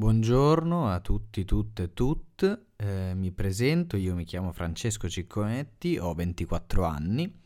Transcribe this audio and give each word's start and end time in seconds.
Buongiorno 0.00 0.88
a 0.88 1.00
tutti, 1.00 1.44
tutte 1.44 1.82
e 1.82 1.92
tutte, 1.92 2.66
eh, 2.76 3.14
mi 3.16 3.32
presento, 3.32 3.96
io 3.96 4.14
mi 4.14 4.22
chiamo 4.22 4.52
Francesco 4.52 5.08
Cicconetti, 5.08 5.98
ho 5.98 6.14
24 6.14 6.84
anni, 6.84 7.40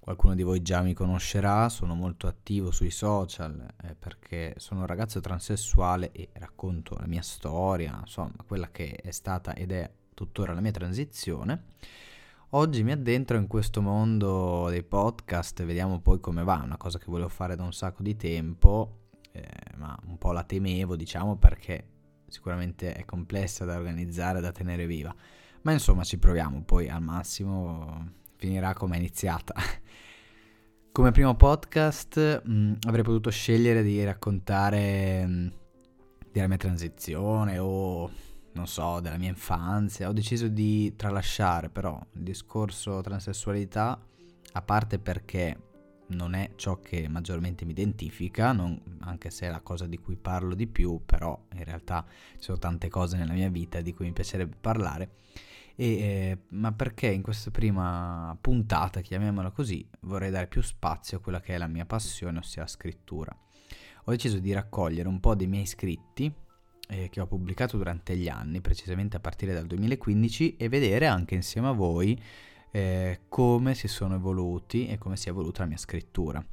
qualcuno 0.00 0.34
di 0.34 0.42
voi 0.42 0.62
già 0.62 0.80
mi 0.80 0.94
conoscerà, 0.94 1.68
sono 1.68 1.94
molto 1.94 2.26
attivo 2.26 2.70
sui 2.70 2.88
social 2.90 3.62
eh, 3.82 3.94
perché 3.94 4.54
sono 4.56 4.80
un 4.80 4.86
ragazzo 4.86 5.20
transessuale 5.20 6.10
e 6.12 6.30
racconto 6.32 6.96
la 6.98 7.06
mia 7.06 7.20
storia, 7.20 7.98
insomma 8.00 8.42
quella 8.46 8.70
che 8.70 8.92
è 8.92 9.10
stata 9.10 9.52
ed 9.54 9.70
è 9.70 9.92
tuttora 10.14 10.54
la 10.54 10.62
mia 10.62 10.70
transizione. 10.70 11.64
Oggi 12.52 12.84
mi 12.84 12.92
addentro 12.92 13.36
in 13.36 13.46
questo 13.46 13.82
mondo 13.82 14.68
dei 14.70 14.82
podcast, 14.82 15.62
vediamo 15.62 16.00
poi 16.00 16.20
come 16.20 16.42
va, 16.42 16.62
una 16.64 16.78
cosa 16.78 16.98
che 16.98 17.04
volevo 17.08 17.28
fare 17.28 17.54
da 17.54 17.64
un 17.64 17.74
sacco 17.74 18.02
di 18.02 18.16
tempo, 18.16 19.08
eh, 19.32 19.46
ma 19.76 19.94
un 20.06 20.16
po' 20.16 20.32
la 20.32 20.42
temevo, 20.42 20.96
diciamo, 20.96 21.36
perché 21.36 21.96
sicuramente 22.28 22.94
è 22.94 23.04
complessa 23.04 23.64
da 23.64 23.76
organizzare, 23.76 24.40
da 24.40 24.52
tenere 24.52 24.86
viva. 24.86 25.14
Ma 25.62 25.72
insomma 25.72 26.04
ci 26.04 26.18
proviamo, 26.18 26.62
poi 26.62 26.88
al 26.88 27.02
massimo 27.02 28.12
finirà 28.36 28.74
come 28.74 28.96
è 28.96 28.98
iniziata. 28.98 29.54
come 30.92 31.10
primo 31.10 31.34
podcast 31.34 32.42
mh, 32.44 32.52
mm, 32.52 32.72
avrei 32.86 33.04
potuto 33.04 33.30
scegliere 33.30 33.82
di 33.82 34.02
raccontare 34.04 35.26
mh, 35.26 35.30
mm, 35.30 35.48
della 36.32 36.48
mia 36.48 36.56
transizione 36.56 37.58
o 37.58 38.10
non 38.52 38.66
so, 38.66 39.00
della 39.00 39.16
mia 39.16 39.28
infanzia. 39.28 40.08
Ho 40.08 40.12
deciso 40.12 40.48
di 40.48 40.94
tralasciare 40.96 41.68
però 41.68 42.00
il 42.14 42.22
discorso 42.22 43.00
transessualità, 43.00 44.00
a 44.52 44.62
parte 44.62 44.98
perché 44.98 45.67
non 46.08 46.34
è 46.34 46.52
ciò 46.56 46.80
che 46.80 47.08
maggiormente 47.08 47.64
mi 47.64 47.72
identifica, 47.72 48.52
non, 48.52 48.80
anche 49.00 49.30
se 49.30 49.46
è 49.46 49.50
la 49.50 49.60
cosa 49.60 49.86
di 49.86 49.98
cui 49.98 50.16
parlo 50.16 50.54
di 50.54 50.66
più, 50.66 51.02
però 51.04 51.38
in 51.54 51.64
realtà 51.64 52.04
ci 52.32 52.44
sono 52.44 52.58
tante 52.58 52.88
cose 52.88 53.16
nella 53.16 53.32
mia 53.32 53.48
vita 53.48 53.80
di 53.80 53.92
cui 53.92 54.06
mi 54.06 54.12
piacerebbe 54.12 54.56
parlare. 54.60 55.10
E, 55.74 55.86
eh, 55.86 56.38
ma 56.50 56.72
perché 56.72 57.06
in 57.06 57.22
questa 57.22 57.50
prima 57.50 58.36
puntata, 58.40 59.00
chiamiamola 59.00 59.50
così, 59.50 59.88
vorrei 60.00 60.30
dare 60.30 60.48
più 60.48 60.60
spazio 60.60 61.18
a 61.18 61.20
quella 61.20 61.40
che 61.40 61.54
è 61.54 61.58
la 61.58 61.68
mia 61.68 61.86
passione, 61.86 62.38
ossia 62.38 62.62
la 62.62 62.68
scrittura. 62.68 63.36
Ho 64.04 64.10
deciso 64.10 64.38
di 64.38 64.52
raccogliere 64.52 65.08
un 65.08 65.20
po' 65.20 65.34
dei 65.34 65.46
miei 65.46 65.66
scritti 65.66 66.32
eh, 66.88 67.08
che 67.10 67.20
ho 67.20 67.26
pubblicato 67.26 67.76
durante 67.76 68.16
gli 68.16 68.28
anni, 68.28 68.60
precisamente 68.60 69.16
a 69.16 69.20
partire 69.20 69.52
dal 69.52 69.66
2015, 69.66 70.56
e 70.56 70.68
vedere 70.68 71.06
anche 71.06 71.34
insieme 71.34 71.68
a 71.68 71.72
voi 71.72 72.20
eh, 72.70 73.20
come 73.28 73.74
si 73.74 73.88
sono 73.88 74.14
evoluti 74.14 74.86
e 74.86 74.98
come 74.98 75.16
si 75.16 75.28
è 75.28 75.30
evoluta 75.30 75.62
la 75.62 75.68
mia 75.68 75.76
scrittura. 75.76 76.44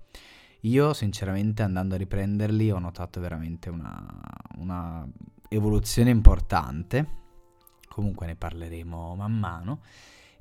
Io 0.61 0.93
sinceramente 0.93 1.61
andando 1.61 1.95
a 1.95 1.97
riprenderli 1.97 2.71
ho 2.71 2.79
notato 2.79 3.19
veramente 3.19 3.69
una, 3.69 4.21
una 4.57 5.07
evoluzione 5.49 6.09
importante, 6.09 7.07
comunque 7.87 8.25
ne 8.25 8.35
parleremo 8.35 9.15
man 9.15 9.37
mano. 9.37 9.81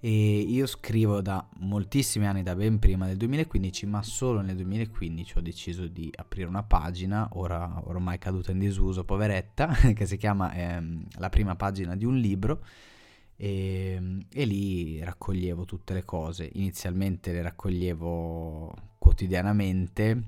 E 0.01 0.11
io 0.11 0.67
scrivo 0.67 1.23
da 1.23 1.49
moltissimi 1.61 2.27
anni, 2.27 2.43
da 2.43 2.55
ben 2.55 2.79
prima 2.79 3.07
del 3.07 3.17
2015, 3.17 3.87
ma 3.87 4.03
solo 4.03 4.43
nel 4.43 4.55
2015 4.57 5.39
ho 5.39 5.41
deciso 5.41 5.87
di 5.87 6.13
aprire 6.15 6.47
una 6.47 6.63
pagina, 6.63 7.27
ora 7.33 7.81
ormai 7.85 8.19
caduta 8.19 8.51
in 8.51 8.59
disuso, 8.59 9.05
poveretta, 9.05 9.69
che 9.95 10.05
si 10.05 10.19
chiama 10.19 10.53
ehm, 10.53 11.07
La 11.17 11.31
prima 11.31 11.57
pagina 11.57 11.97
di 11.97 12.05
un 12.05 12.17
libro, 12.17 12.63
e, 13.37 14.27
e, 14.33 14.45
lì 14.45 15.03
raccoglievo 15.03 15.65
tutte 15.65 15.95
le 15.95 16.05
cose. 16.05 16.51
Inizialmente 16.55 17.33
le 17.33 17.43
raccoglievo 17.43 18.75
quotidianamente 18.99 20.23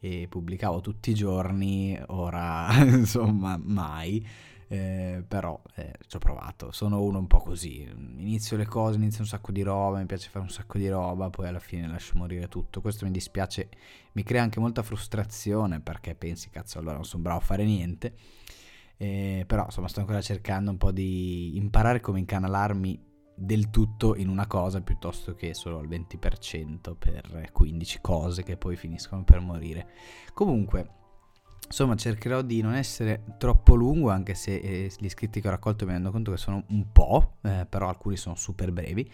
e 0.00 0.26
pubblicavo 0.28 0.80
tutti 0.80 1.10
i 1.10 1.14
giorni, 1.14 1.98
ora 2.08 2.68
insomma 2.84 3.58
mai. 3.62 4.26
Eh, 4.66 5.22
però 5.28 5.60
eh, 5.76 5.92
ci 6.06 6.16
ho 6.16 6.18
provato, 6.18 6.72
sono 6.72 7.02
uno 7.02 7.18
un 7.18 7.26
po' 7.26 7.40
così, 7.40 7.82
inizio 8.16 8.56
le 8.56 8.64
cose, 8.64 8.96
inizio 8.96 9.20
un 9.20 9.28
sacco 9.28 9.52
di 9.52 9.62
roba, 9.62 9.98
mi 9.98 10.06
piace 10.06 10.30
fare 10.30 10.44
un 10.44 10.50
sacco 10.50 10.78
di 10.78 10.88
roba, 10.88 11.28
poi 11.28 11.46
alla 11.46 11.60
fine 11.60 11.86
lascio 11.86 12.16
morire 12.16 12.48
tutto, 12.48 12.80
questo 12.80 13.04
mi 13.04 13.10
dispiace, 13.10 13.68
mi 14.12 14.22
crea 14.22 14.42
anche 14.42 14.60
molta 14.60 14.82
frustrazione 14.82 15.80
perché 15.80 16.14
pensi 16.14 16.48
cazzo 16.48 16.78
allora 16.78 16.94
non 16.94 17.04
sono 17.04 17.22
bravo 17.22 17.38
a 17.38 17.42
fare 17.42 17.64
niente 17.64 18.14
eh, 18.96 19.44
però 19.46 19.64
insomma 19.64 19.88
sto 19.88 20.00
ancora 20.00 20.20
cercando 20.20 20.70
un 20.70 20.76
po' 20.76 20.92
di 20.92 21.56
imparare 21.56 22.00
come 22.00 22.20
incanalarmi 22.20 23.12
del 23.36 23.70
tutto 23.70 24.14
in 24.14 24.28
una 24.28 24.46
cosa 24.46 24.80
piuttosto 24.80 25.34
che 25.34 25.54
solo 25.54 25.78
al 25.78 25.88
20% 25.88 26.94
per 26.96 27.50
15 27.52 27.98
cose 28.00 28.42
che 28.42 28.56
poi 28.56 28.76
finiscono 28.76 29.24
per 29.24 29.40
morire. 29.40 29.88
Comunque, 30.32 30.88
insomma, 31.66 31.96
cercherò 31.96 32.42
di 32.42 32.60
non 32.60 32.74
essere 32.74 33.24
troppo 33.38 33.74
lungo, 33.74 34.10
anche 34.10 34.34
se 34.34 34.56
eh, 34.56 34.92
gli 34.96 35.06
iscritti 35.06 35.40
che 35.40 35.48
ho 35.48 35.50
raccolto 35.50 35.84
mi 35.84 35.92
rendo 35.92 36.10
conto 36.10 36.30
che 36.30 36.36
sono 36.36 36.62
un 36.68 36.92
po', 36.92 37.38
eh, 37.42 37.66
però 37.68 37.88
alcuni 37.88 38.16
sono 38.16 38.36
super 38.36 38.70
brevi. 38.70 39.10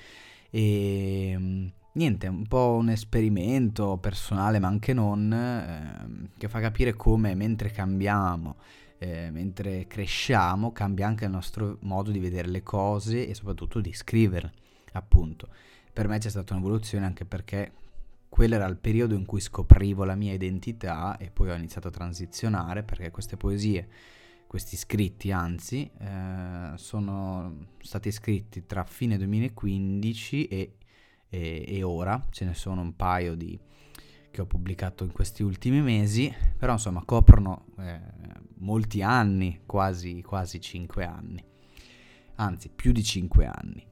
E 0.50 1.30
ehm, 1.30 1.72
niente, 1.92 2.26
un 2.26 2.46
po' 2.46 2.76
un 2.78 2.90
esperimento 2.90 3.96
personale, 3.98 4.58
ma 4.58 4.68
anche 4.68 4.92
non, 4.92 5.32
eh, 5.32 6.30
che 6.36 6.48
fa 6.48 6.60
capire 6.60 6.94
come 6.94 7.34
mentre 7.34 7.70
cambiamo 7.70 8.56
eh, 9.02 9.30
mentre 9.30 9.86
cresciamo 9.86 10.72
cambia 10.72 11.06
anche 11.06 11.24
il 11.24 11.30
nostro 11.30 11.78
modo 11.80 12.10
di 12.10 12.18
vedere 12.18 12.48
le 12.48 12.62
cose 12.62 13.26
e 13.26 13.34
soprattutto 13.34 13.80
di 13.80 13.94
scriverle, 13.94 14.52
appunto. 14.92 15.48
Per 15.90 16.06
me 16.06 16.18
c'è 16.18 16.28
stata 16.28 16.52
un'evoluzione 16.52 17.06
anche 17.06 17.24
perché 17.24 17.72
quello 18.28 18.54
era 18.56 18.66
il 18.66 18.76
periodo 18.76 19.14
in 19.14 19.24
cui 19.24 19.40
scoprivo 19.40 20.04
la 20.04 20.14
mia 20.14 20.34
identità 20.34 21.16
e 21.16 21.30
poi 21.30 21.48
ho 21.50 21.54
iniziato 21.54 21.88
a 21.88 21.90
transizionare 21.90 22.82
perché 22.82 23.10
queste 23.10 23.38
poesie, 23.38 23.88
questi 24.46 24.76
scritti 24.76 25.32
anzi, 25.32 25.90
eh, 25.98 26.72
sono 26.76 27.68
stati 27.80 28.12
scritti 28.12 28.66
tra 28.66 28.84
fine 28.84 29.16
2015 29.16 30.46
e, 30.46 30.74
e, 31.30 31.64
e 31.66 31.82
ora, 31.82 32.22
ce 32.30 32.44
ne 32.44 32.52
sono 32.52 32.82
un 32.82 32.94
paio 32.94 33.34
di 33.34 33.58
che 34.30 34.40
ho 34.40 34.46
pubblicato 34.46 35.04
in 35.04 35.12
questi 35.12 35.42
ultimi 35.42 35.80
mesi, 35.80 36.32
però 36.56 36.72
insomma 36.72 37.02
coprono 37.04 37.66
eh, 37.78 38.00
molti 38.58 39.02
anni, 39.02 39.62
quasi, 39.66 40.22
quasi 40.22 40.60
5 40.60 41.04
anni, 41.04 41.44
anzi 42.36 42.70
più 42.70 42.92
di 42.92 43.02
5 43.02 43.46
anni. 43.46 43.86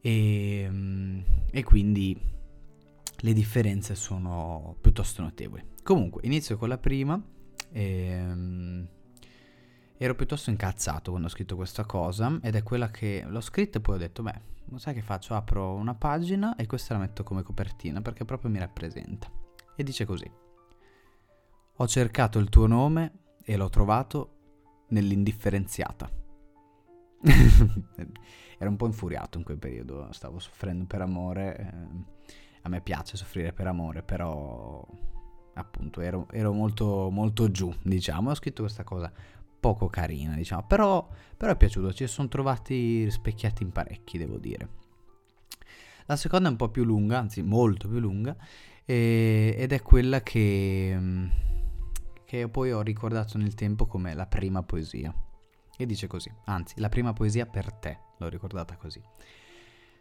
E, 0.00 0.60
ehm, 0.60 1.24
e 1.50 1.62
quindi 1.64 2.18
le 3.20 3.32
differenze 3.32 3.94
sono 3.94 4.76
piuttosto 4.80 5.22
notevoli. 5.22 5.64
Comunque, 5.82 6.20
inizio 6.24 6.56
con 6.56 6.68
la 6.68 6.78
prima. 6.78 7.20
E, 7.72 8.20
um, 8.20 8.86
ero 9.98 10.14
piuttosto 10.14 10.50
incazzato 10.50 11.10
quando 11.10 11.28
ho 11.28 11.30
scritto 11.30 11.56
questa 11.56 11.86
cosa 11.86 12.38
ed 12.42 12.54
è 12.54 12.62
quella 12.62 12.90
che 12.90 13.24
l'ho 13.26 13.40
scritta 13.40 13.78
e 13.78 13.80
poi 13.80 13.94
ho 13.94 13.98
detto, 13.98 14.22
beh, 14.22 14.40
sai 14.76 14.92
che 14.92 15.00
faccio? 15.00 15.34
Apro 15.34 15.72
una 15.74 15.94
pagina 15.94 16.54
e 16.56 16.66
questa 16.66 16.94
la 16.94 17.00
metto 17.00 17.22
come 17.22 17.42
copertina 17.42 18.02
perché 18.02 18.26
proprio 18.26 18.50
mi 18.50 18.58
rappresenta 18.58 19.30
e 19.76 19.84
dice 19.84 20.04
così. 20.04 20.30
Ho 21.78 21.86
cercato 21.86 22.38
il 22.38 22.48
tuo 22.48 22.66
nome 22.66 23.12
e 23.44 23.56
l'ho 23.56 23.68
trovato 23.68 24.30
nell'indifferenziata. 24.88 26.10
Ero 28.58 28.70
un 28.70 28.76
po' 28.76 28.86
infuriato 28.86 29.36
in 29.36 29.44
quel 29.44 29.58
periodo, 29.58 30.10
stavo 30.12 30.38
soffrendo 30.38 30.86
per 30.86 31.02
amore. 31.02 31.56
Eh, 31.56 32.34
a 32.62 32.68
me 32.68 32.80
piace 32.80 33.16
soffrire 33.16 33.52
per 33.52 33.66
amore, 33.66 34.02
però 34.02 34.84
appunto 35.54 36.00
ero, 36.00 36.26
ero 36.30 36.52
molto, 36.52 37.10
molto 37.10 37.50
giù, 37.50 37.72
diciamo. 37.82 38.30
Ho 38.30 38.34
scritto 38.34 38.62
questa 38.62 38.82
cosa 38.82 39.12
poco 39.60 39.88
carina, 39.88 40.34
diciamo, 40.34 40.64
però, 40.66 41.08
però 41.36 41.52
è 41.52 41.56
piaciuto, 41.56 41.92
ci 41.92 42.06
sono 42.06 42.28
trovati 42.28 43.04
rispecchiati 43.04 43.62
in 43.62 43.72
parecchi, 43.72 44.18
devo 44.18 44.38
dire. 44.38 44.84
La 46.06 46.16
seconda 46.16 46.48
è 46.48 46.50
un 46.50 46.56
po' 46.56 46.68
più 46.68 46.84
lunga, 46.84 47.18
anzi 47.18 47.42
molto 47.42 47.88
più 47.88 47.98
lunga, 47.98 48.36
e, 48.86 49.54
ed 49.58 49.72
è 49.72 49.82
quella 49.82 50.22
che, 50.22 50.94
mm, 50.96 51.26
che 52.24 52.48
poi 52.48 52.72
ho 52.72 52.80
ricordato 52.80 53.36
nel 53.36 53.54
tempo 53.54 53.86
come 53.86 54.14
la 54.14 54.26
prima 54.26 54.62
poesia. 54.62 55.12
E 55.76 55.84
dice 55.84 56.06
così, 56.06 56.32
anzi, 56.46 56.74
la 56.78 56.88
prima 56.88 57.12
poesia 57.12 57.44
per 57.44 57.72
te, 57.72 57.98
l'ho 58.16 58.28
ricordata 58.28 58.76
così. 58.76 59.02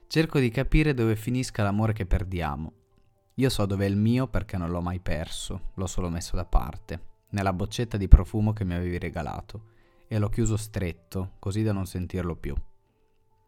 Cerco 0.07 0.39
di 0.39 0.50
capire 0.50 0.94
dove 0.94 1.15
finisca 1.15 1.63
l'amore 1.63 1.92
che 1.92 2.06
perdiamo. 2.06 2.71
Io 3.33 3.50
so 3.50 3.65
dove 3.65 3.86
è 3.86 3.89
il 3.89 3.98
mio 3.98 4.27
perché 4.27 4.56
non 4.56 4.69
l'ho 4.69 4.81
mai 4.81 5.01
perso, 5.01 5.71
l'ho 5.74 5.88
solo 5.88 6.10
messo 6.10 6.38
da 6.38 6.45
parte, 6.45 7.24
nella 7.31 7.51
boccetta 7.51 7.98
di 7.98 8.07
profumo 8.07 8.54
che 8.54 8.63
mi 8.63 8.75
avevi 8.75 8.98
regalato, 8.98 9.74
e 10.07 10.18
l'ho 10.19 10.30
chiuso 10.30 10.56
stretto, 10.56 11.33
così 11.39 11.63
da 11.63 11.74
non 11.74 11.86
sentirlo 11.86 12.38
più. 12.38 12.56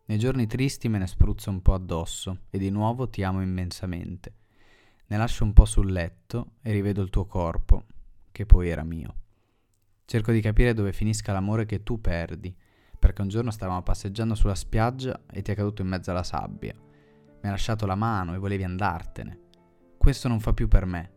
Nei 0.07 0.17
giorni 0.17 0.47
tristi 0.47 0.89
me 0.89 0.97
ne 0.97 1.07
spruzzo 1.07 1.49
un 1.49 1.61
po' 1.61 1.75
addosso, 1.75 2.47
e 2.49 2.57
di 2.57 2.69
nuovo 2.69 3.07
ti 3.07 3.23
amo 3.23 3.41
immensamente 3.41 4.36
ne 5.09 5.17
lascio 5.17 5.43
un 5.43 5.53
po' 5.53 5.65
sul 5.65 5.91
letto 5.91 6.55
e 6.61 6.71
rivedo 6.71 7.01
il 7.01 7.09
tuo 7.09 7.25
corpo, 7.25 7.85
che 8.31 8.45
poi 8.45 8.69
era 8.69 8.83
mio. 8.83 9.15
Cerco 10.05 10.31
di 10.31 10.41
capire 10.41 10.73
dove 10.73 10.91
finisca 10.91 11.31
l'amore 11.31 11.65
che 11.65 11.83
tu 11.83 12.01
perdi, 12.01 12.55
perché 12.99 13.21
un 13.21 13.29
giorno 13.29 13.51
stavamo 13.51 13.83
passeggiando 13.83 14.35
sulla 14.35 14.55
spiaggia 14.55 15.21
e 15.31 15.41
ti 15.41 15.51
è 15.51 15.55
caduto 15.55 15.81
in 15.81 15.87
mezzo 15.87 16.11
alla 16.11 16.23
sabbia. 16.23 16.73
Mi 16.73 17.43
hai 17.43 17.49
lasciato 17.51 17.85
la 17.85 17.95
mano 17.95 18.33
e 18.33 18.37
volevi 18.37 18.63
andartene. 18.63 19.39
Questo 19.97 20.27
non 20.27 20.39
fa 20.39 20.53
più 20.53 20.67
per 20.67 20.85
me. 20.85 21.11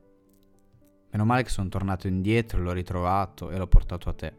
Meno 1.10 1.24
male 1.24 1.42
che 1.42 1.48
sono 1.48 1.68
tornato 1.68 2.06
indietro, 2.06 2.60
l'ho 2.60 2.72
ritrovato 2.72 3.50
e 3.50 3.58
l'ho 3.58 3.66
portato 3.66 4.08
a 4.08 4.14
te. 4.14 4.34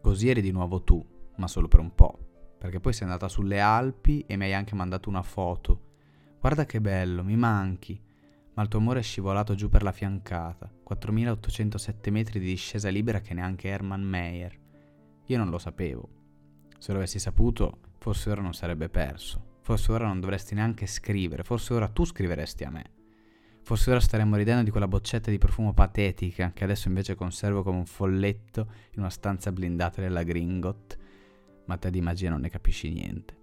Così 0.00 0.30
eri 0.30 0.40
di 0.40 0.52
nuovo 0.52 0.82
tu, 0.82 1.04
ma 1.36 1.48
solo 1.48 1.68
per 1.68 1.80
un 1.80 1.94
po', 1.94 2.18
perché 2.58 2.80
poi 2.80 2.94
sei 2.94 3.06
andata 3.06 3.28
sulle 3.28 3.60
Alpi 3.60 4.24
e 4.26 4.36
mi 4.36 4.44
hai 4.44 4.54
anche 4.54 4.74
mandato 4.74 5.10
una 5.10 5.22
foto. 5.22 5.82
Guarda 6.40 6.64
che 6.64 6.80
bello, 6.80 7.22
mi 7.22 7.36
manchi. 7.36 8.00
Ma 8.56 8.62
il 8.62 8.68
tuo 8.68 8.78
amore 8.78 9.00
è 9.00 9.02
scivolato 9.02 9.54
giù 9.54 9.68
per 9.68 9.82
la 9.82 9.92
fiancata, 9.92 10.72
4807 10.82 12.10
metri 12.10 12.40
di 12.40 12.46
discesa 12.46 12.88
libera 12.88 13.20
che 13.20 13.34
neanche 13.34 13.68
Hermann 13.68 14.02
Meyer. 14.02 14.58
Io 15.26 15.36
non 15.36 15.50
lo 15.50 15.58
sapevo. 15.58 16.08
Se 16.78 16.92
lo 16.92 16.98
avessi 16.98 17.18
saputo, 17.18 17.80
forse 17.98 18.30
ora 18.30 18.40
non 18.40 18.54
sarebbe 18.54 18.88
perso. 18.88 19.58
Forse 19.60 19.92
ora 19.92 20.06
non 20.06 20.20
dovresti 20.20 20.54
neanche 20.54 20.86
scrivere, 20.86 21.42
forse 21.42 21.74
ora 21.74 21.88
tu 21.88 22.06
scriveresti 22.06 22.64
a 22.64 22.70
me. 22.70 22.90
Forse 23.60 23.90
ora 23.90 24.00
staremmo 24.00 24.36
ridendo 24.36 24.62
di 24.62 24.70
quella 24.70 24.88
boccetta 24.88 25.30
di 25.30 25.36
profumo 25.36 25.74
patetica 25.74 26.52
che 26.54 26.64
adesso 26.64 26.88
invece 26.88 27.14
conservo 27.14 27.62
come 27.62 27.76
un 27.76 27.86
folletto 27.86 28.72
in 28.92 29.00
una 29.00 29.10
stanza 29.10 29.52
blindata 29.52 30.00
della 30.00 30.22
Gringot, 30.22 30.96
ma 31.66 31.76
te 31.76 31.90
di 31.90 32.00
magia 32.00 32.30
non 32.30 32.40
ne 32.40 32.48
capisci 32.48 32.90
niente. 32.90 33.35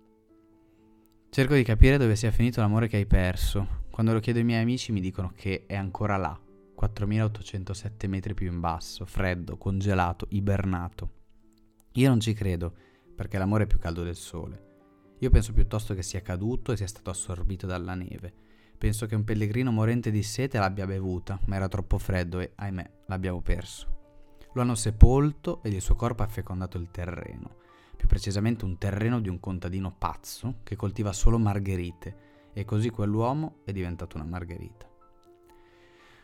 Cerco 1.33 1.55
di 1.55 1.63
capire 1.63 1.97
dove 1.97 2.15
sia 2.15 2.29
finito 2.29 2.61
l'amore 2.61 2.87
che 2.87 2.97
hai 2.97 3.07
perso. 3.07 3.81
Quando 3.89 4.13
lo 4.13 4.19
chiedo 4.19 4.37
ai 4.37 4.45
miei 4.45 4.61
amici 4.61 4.91
mi 4.91 5.01
dicono 5.01 5.31
che 5.35 5.63
è 5.65 5.73
ancora 5.75 6.15
là, 6.15 6.39
4807 6.75 8.05
metri 8.05 8.35
più 8.35 8.51
in 8.51 8.59
basso, 8.59 9.03
freddo, 9.07 9.57
congelato, 9.57 10.27
ibernato. 10.29 11.09
Io 11.93 12.07
non 12.07 12.19
ci 12.19 12.33
credo, 12.33 12.71
perché 13.15 13.39
l'amore 13.39 13.63
è 13.63 13.67
più 13.67 13.79
caldo 13.79 14.03
del 14.03 14.15
sole. 14.15 15.15
Io 15.17 15.31
penso 15.31 15.53
piuttosto 15.53 15.95
che 15.95 16.03
sia 16.03 16.21
caduto 16.21 16.71
e 16.71 16.77
sia 16.77 16.85
stato 16.85 17.09
assorbito 17.09 17.65
dalla 17.65 17.95
neve 17.95 18.33
Penso 18.77 19.07
che 19.07 19.15
un 19.15 19.23
pellegrino 19.23 19.71
morente 19.71 20.11
di 20.11 20.21
sete 20.21 20.59
l'abbia 20.59 20.85
bevuta, 20.85 21.39
ma 21.45 21.55
era 21.55 21.67
troppo 21.67 21.97
freddo 21.97 22.41
e, 22.41 22.51
ahimè, 22.53 22.91
l'abbiamo 23.07 23.41
perso. 23.41 23.87
Lo 24.53 24.61
hanno 24.61 24.75
sepolto 24.75 25.63
ed 25.63 25.73
il 25.73 25.81
suo 25.81 25.95
corpo 25.95 26.21
ha 26.21 26.27
fecondato 26.27 26.77
il 26.77 26.91
terreno, 26.91 27.55
più 28.03 28.07
precisamente 28.09 28.65
un 28.65 28.77
terreno 28.77 29.21
di 29.21 29.29
un 29.29 29.39
contadino 29.39 29.95
pazzo 29.97 30.55
che 30.63 30.75
coltiva 30.75 31.13
solo 31.13 31.39
margherite, 31.39 32.31
e 32.51 32.65
così 32.65 32.89
quell'uomo 32.89 33.61
è 33.63 33.71
diventato 33.71 34.17
una 34.17 34.25
margherita. 34.25 34.89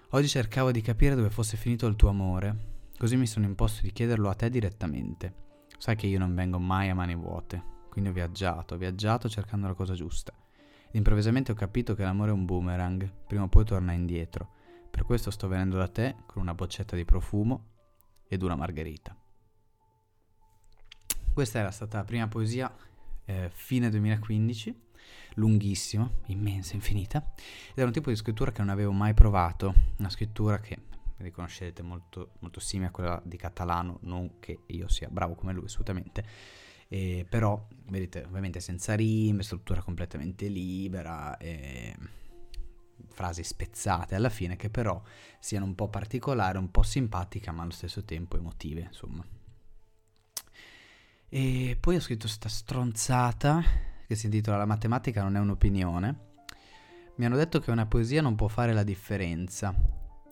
Oggi 0.10 0.28
cercavo 0.28 0.72
di 0.72 0.82
capire 0.82 1.16
dove 1.16 1.30
fosse 1.30 1.56
finito 1.56 1.88
il 1.88 1.96
tuo 1.96 2.10
amore, 2.10 2.82
così 2.98 3.16
mi 3.16 3.26
sono 3.26 3.46
imposto 3.46 3.82
di 3.82 3.94
chiederlo 3.94 4.30
a 4.30 4.34
te 4.34 4.50
direttamente. 4.50 5.48
Sai 5.78 5.96
che 5.96 6.08
io 6.08 6.20
non 6.20 6.36
vengo 6.36 6.60
mai 6.60 6.90
a 6.90 6.96
mani 6.96 7.16
vuote, 7.16 7.64
quindi 7.90 8.10
ho 8.10 8.14
viaggiato, 8.14 8.76
ho 8.76 8.78
viaggiato 8.78 9.30
cercando 9.30 9.68
la 9.68 9.74
cosa 9.74 9.94
giusta. 9.94 10.34
Improvvisamente 10.92 11.54
ho 11.54 11.56
capito 11.56 11.96
che 11.96 12.04
l'amore 12.04 12.32
è 12.32 12.34
un 12.34 12.46
boomerang, 12.46 13.10
prima 13.26 13.44
o 13.44 13.48
poi 13.48 13.64
torna 13.64 13.94
indietro. 13.94 14.50
Per 14.92 15.04
questo 15.04 15.32
sto 15.32 15.48
venendo 15.48 15.78
da 15.78 15.88
te 15.88 16.16
con 16.26 16.42
una 16.42 16.54
boccetta 16.54 16.98
di 16.98 17.06
profumo 17.06 17.68
ed 18.28 18.44
una 18.44 18.56
margherita. 18.56 19.19
Questa 21.40 21.60
era 21.60 21.72
stata 21.72 22.00
la 22.00 22.04
prima 22.04 22.28
poesia, 22.28 22.70
eh, 23.24 23.50
fine 23.54 23.90
2015, 23.90 24.76
lunghissima, 25.36 26.12
immensa, 26.26 26.76
infinita, 26.76 27.32
ed 27.70 27.78
era 27.78 27.88
un 27.88 27.94
tipo 27.94 28.10
di 28.10 28.18
scrittura 28.18 28.52
che 28.52 28.60
non 28.60 28.68
avevo 28.68 28.92
mai 28.92 29.14
provato, 29.14 29.74
una 30.00 30.10
scrittura 30.10 30.60
che 30.60 30.78
riconoscerete 31.16 31.82
molto, 31.82 32.32
molto 32.40 32.60
simile 32.60 32.90
a 32.90 32.92
quella 32.92 33.22
di 33.24 33.38
Catalano, 33.38 34.00
non 34.02 34.40
che 34.42 34.64
io 34.66 34.90
sia 34.90 35.08
bravo 35.10 35.36
come 35.36 35.54
lui 35.54 35.64
assolutamente, 35.64 36.26
eh, 36.90 37.26
però 37.30 37.66
vedete 37.86 38.26
ovviamente 38.26 38.60
senza 38.60 38.96
rime, 38.96 39.42
struttura 39.42 39.82
completamente 39.82 40.50
libera, 40.50 41.38
eh, 41.38 41.96
frasi 43.14 43.46
spezzate 43.46 44.14
alla 44.14 44.28
fine 44.28 44.58
che 44.58 44.70
però 44.70 45.02
siano 45.40 45.64
un 45.64 45.74
po' 45.74 45.88
particolari, 45.88 46.58
un 46.58 46.70
po' 46.70 46.84
simpatiche 46.84 47.50
ma 47.52 47.62
allo 47.62 47.72
stesso 47.72 48.04
tempo 48.04 48.36
emotive 48.36 48.82
insomma. 48.82 49.39
E 51.32 51.78
poi 51.80 51.96
ho 51.96 52.00
scritto 52.00 52.26
questa 52.26 52.50
stronzata 52.50 53.62
che 54.08 54.16
si 54.16 54.26
intitola 54.26 54.58
La 54.58 54.66
matematica 54.66 55.22
non 55.22 55.36
è 55.36 55.40
un'opinione. 55.40 56.28
Mi 57.18 57.26
hanno 57.26 57.36
detto 57.36 57.60
che 57.60 57.70
una 57.70 57.86
poesia 57.86 58.24
non 58.24 58.36
può 58.36 58.48
fare 58.48 58.74
la 58.74 58.82
differenza. 58.82 59.76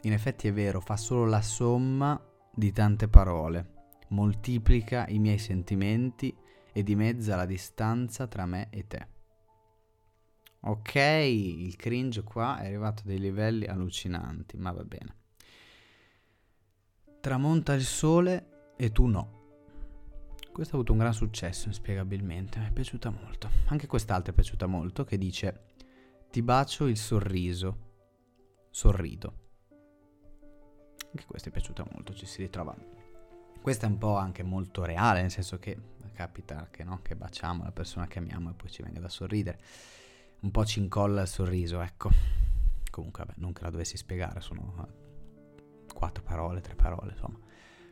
In 0.02 0.14
effetti 0.14 0.48
è 0.48 0.54
vero, 0.54 0.80
fa 0.80 0.98
solo 0.98 1.26
la 1.26 1.44
somma 1.44 2.20
di 2.52 2.72
tante 2.72 3.08
parole, 3.08 3.74
moltiplica 4.08 5.06
i 5.10 5.20
miei 5.20 5.38
sentimenti 5.38 6.36
e 6.74 6.82
dimezza 6.82 7.36
la 7.36 7.46
distanza 7.46 8.26
tra 8.26 8.48
me 8.48 8.70
e 8.72 8.88
te. 8.88 9.08
Ok, 10.62 10.96
il 10.96 11.76
cringe 11.76 12.24
qua 12.24 12.58
è 12.58 12.66
arrivato 12.66 13.04
a 13.04 13.06
dei 13.06 13.20
livelli 13.20 13.66
allucinanti, 13.66 14.58
ma 14.58 14.72
va 14.72 14.84
bene. 14.84 15.16
Tramonta 17.20 17.74
il 17.74 17.84
sole 17.84 18.74
e 18.76 18.92
tu 18.92 19.06
no. 19.06 19.37
Questo 20.58 20.74
ha 20.74 20.80
avuto 20.80 20.94
un 20.94 20.98
gran 20.98 21.14
successo, 21.14 21.68
inspiegabilmente, 21.68 22.58
mi 22.58 22.66
è 22.66 22.72
piaciuta 22.72 23.12
molto. 23.12 23.48
Anche 23.68 23.86
quest'altra 23.86 24.32
è 24.32 24.34
piaciuta 24.34 24.66
molto, 24.66 25.04
che 25.04 25.16
dice 25.20 25.66
Ti 26.32 26.42
bacio 26.42 26.88
il 26.88 26.98
sorriso, 26.98 27.78
sorrido. 28.72 29.34
Anche 31.12 31.26
questa 31.28 31.50
è 31.50 31.52
piaciuta 31.52 31.86
molto, 31.92 32.16
ci 32.16 32.26
si 32.26 32.42
ritrova. 32.42 32.76
Questa 33.62 33.86
è 33.86 33.90
un 33.90 34.00
po' 34.00 34.18
anche 34.18 34.42
molto 34.42 34.84
reale, 34.84 35.22
nel 35.22 35.30
senso 35.30 35.60
che 35.60 35.78
capita 36.12 36.68
che, 36.72 36.84
no? 36.84 37.02
che 37.04 37.16
baciamo 37.16 37.64
la 37.64 37.72
persona 37.72 38.08
che 38.08 38.18
amiamo 38.18 38.50
e 38.50 38.54
poi 38.54 38.72
ci 38.72 38.82
venga 38.82 39.00
da 39.00 39.10
sorridere. 39.10 39.60
Un 40.40 40.50
po' 40.50 40.66
ci 40.66 40.80
incolla 40.80 41.22
il 41.22 41.28
sorriso, 41.28 41.82
ecco. 41.82 42.10
Comunque, 42.90 43.26
vabbè, 43.26 43.40
non 43.40 43.54
che 43.54 43.62
la 43.62 43.70
dovessi 43.70 43.96
spiegare, 43.96 44.42
sono 44.42 44.74
quattro 45.94 46.24
parole, 46.24 46.62
tre 46.62 46.74
parole, 46.74 47.12
insomma. 47.12 47.38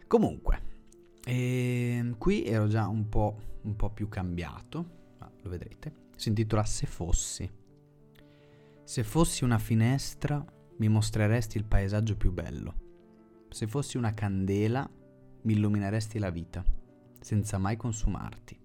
Comunque, 0.08 0.74
ehm, 1.32 2.18
qui 2.18 2.46
ero 2.46 2.68
già 2.68 2.88
un 2.88 3.10
po', 3.10 3.60
un 3.62 3.76
po' 3.76 3.90
più 3.90 4.08
cambiato, 4.10 4.86
ma 5.20 5.32
lo 5.42 5.50
vedrete. 5.50 6.04
Si 6.16 6.30
intitola 6.30 6.64
Se 6.66 6.86
fossi. 6.86 7.52
Se 8.84 9.04
fossi 9.04 9.44
una 9.44 9.58
finestra, 9.58 10.44
mi 10.78 10.88
mostreresti 10.88 11.58
il 11.58 11.66
paesaggio 11.66 12.16
più 12.16 12.32
bello. 12.32 12.84
Se 13.50 13.68
fossi 13.68 13.98
una 13.98 14.14
candela, 14.14 14.90
mi 15.42 15.54
illumineresti 15.54 16.20
la 16.20 16.30
vita 16.30 16.64
senza 17.26 17.58
mai 17.58 17.76
consumarti. 17.76 18.60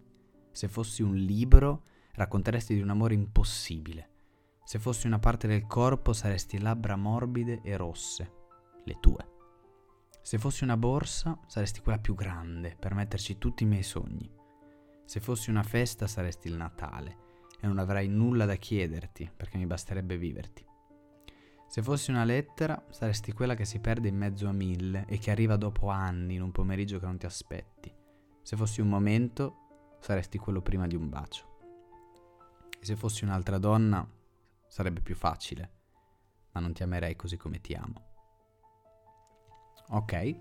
Se 0.50 0.68
fossi 0.68 1.00
un 1.00 1.14
libro, 1.14 1.84
racconteresti 2.12 2.74
di 2.74 2.82
un 2.82 2.90
amore 2.90 3.14
impossibile. 3.14 4.08
Se 4.64 4.78
fossi 4.78 5.06
una 5.06 5.18
parte 5.18 5.48
del 5.48 5.66
corpo, 5.66 6.12
saresti 6.12 6.58
labbra 6.58 6.94
morbide 6.94 7.62
e 7.62 7.78
rosse, 7.78 8.32
le 8.84 8.98
tue. 9.00 9.39
Se 10.22 10.38
fossi 10.38 10.64
una 10.64 10.76
borsa, 10.76 11.38
saresti 11.46 11.80
quella 11.80 11.98
più 11.98 12.14
grande 12.14 12.76
per 12.78 12.94
metterci 12.94 13.38
tutti 13.38 13.64
i 13.64 13.66
miei 13.66 13.82
sogni. 13.82 14.30
Se 15.04 15.18
fossi 15.18 15.50
una 15.50 15.62
festa, 15.62 16.06
saresti 16.06 16.48
il 16.48 16.54
Natale 16.54 17.28
e 17.60 17.66
non 17.66 17.78
avrei 17.78 18.08
nulla 18.08 18.44
da 18.44 18.54
chiederti 18.54 19.30
perché 19.34 19.58
mi 19.58 19.66
basterebbe 19.66 20.16
viverti. 20.16 20.64
Se 21.66 21.82
fossi 21.82 22.10
una 22.10 22.24
lettera, 22.24 22.84
saresti 22.90 23.32
quella 23.32 23.54
che 23.54 23.64
si 23.64 23.78
perde 23.80 24.08
in 24.08 24.16
mezzo 24.16 24.46
a 24.48 24.52
mille 24.52 25.04
e 25.08 25.18
che 25.18 25.30
arriva 25.30 25.56
dopo 25.56 25.88
anni 25.88 26.34
in 26.34 26.42
un 26.42 26.52
pomeriggio 26.52 26.98
che 26.98 27.06
non 27.06 27.16
ti 27.16 27.26
aspetti. 27.26 27.92
Se 28.42 28.56
fossi 28.56 28.80
un 28.80 28.88
momento, 28.88 29.96
saresti 30.00 30.36
quello 30.38 30.62
prima 30.62 30.86
di 30.86 30.96
un 30.96 31.08
bacio. 31.08 31.58
E 32.78 32.84
se 32.84 32.96
fossi 32.96 33.24
un'altra 33.24 33.58
donna, 33.58 34.06
sarebbe 34.66 35.00
più 35.00 35.14
facile, 35.14 35.72
ma 36.52 36.60
non 36.60 36.72
ti 36.72 36.82
amerei 36.82 37.14
così 37.14 37.36
come 37.36 37.60
ti 37.60 37.72
amo. 37.74 38.09
Ok, 39.92 40.36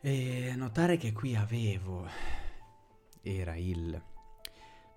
e 0.00 0.54
notare 0.56 0.96
che 0.96 1.12
qui 1.12 1.36
avevo, 1.36 2.08
era 3.20 3.56
il 3.56 4.02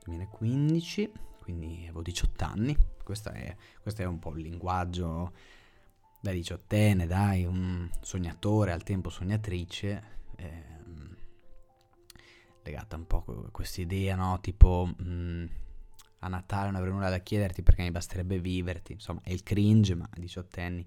2015, 0.06 1.12
quindi 1.42 1.80
avevo 1.84 2.02
18 2.02 2.46
anni, 2.46 2.78
questo 3.04 3.30
è, 3.30 3.54
questo 3.82 4.02
è 4.02 4.06
un 4.06 4.20
po' 4.20 4.34
il 4.36 4.44
linguaggio 4.44 5.34
da 6.22 6.32
diciottenne, 6.32 7.08
dai, 7.08 7.44
un 7.44 7.90
sognatore, 8.00 8.72
al 8.72 8.84
tempo 8.84 9.10
sognatrice. 9.10 10.04
Eh, 10.38 10.64
legata 12.64 12.96
un 12.96 13.06
po' 13.06 13.26
a 13.28 13.52
questa 13.52 13.82
idea, 13.82 14.16
no? 14.16 14.40
Tipo 14.40 14.94
mh, 14.98 15.04
mm, 15.10 15.46
a 16.20 16.28
Natale 16.30 16.68
non 16.68 16.76
avrei 16.76 16.94
nulla 16.94 17.10
da 17.10 17.20
chiederti 17.20 17.64
perché 17.64 17.82
mi 17.82 17.92
basterebbe 17.92 18.40
viverti, 18.40 18.94
insomma 18.94 19.20
è 19.24 19.32
il 19.32 19.44
cringe, 19.44 19.94
ma 19.96 20.08
a 20.10 20.20
18 20.20 20.60
anni, 20.62 20.86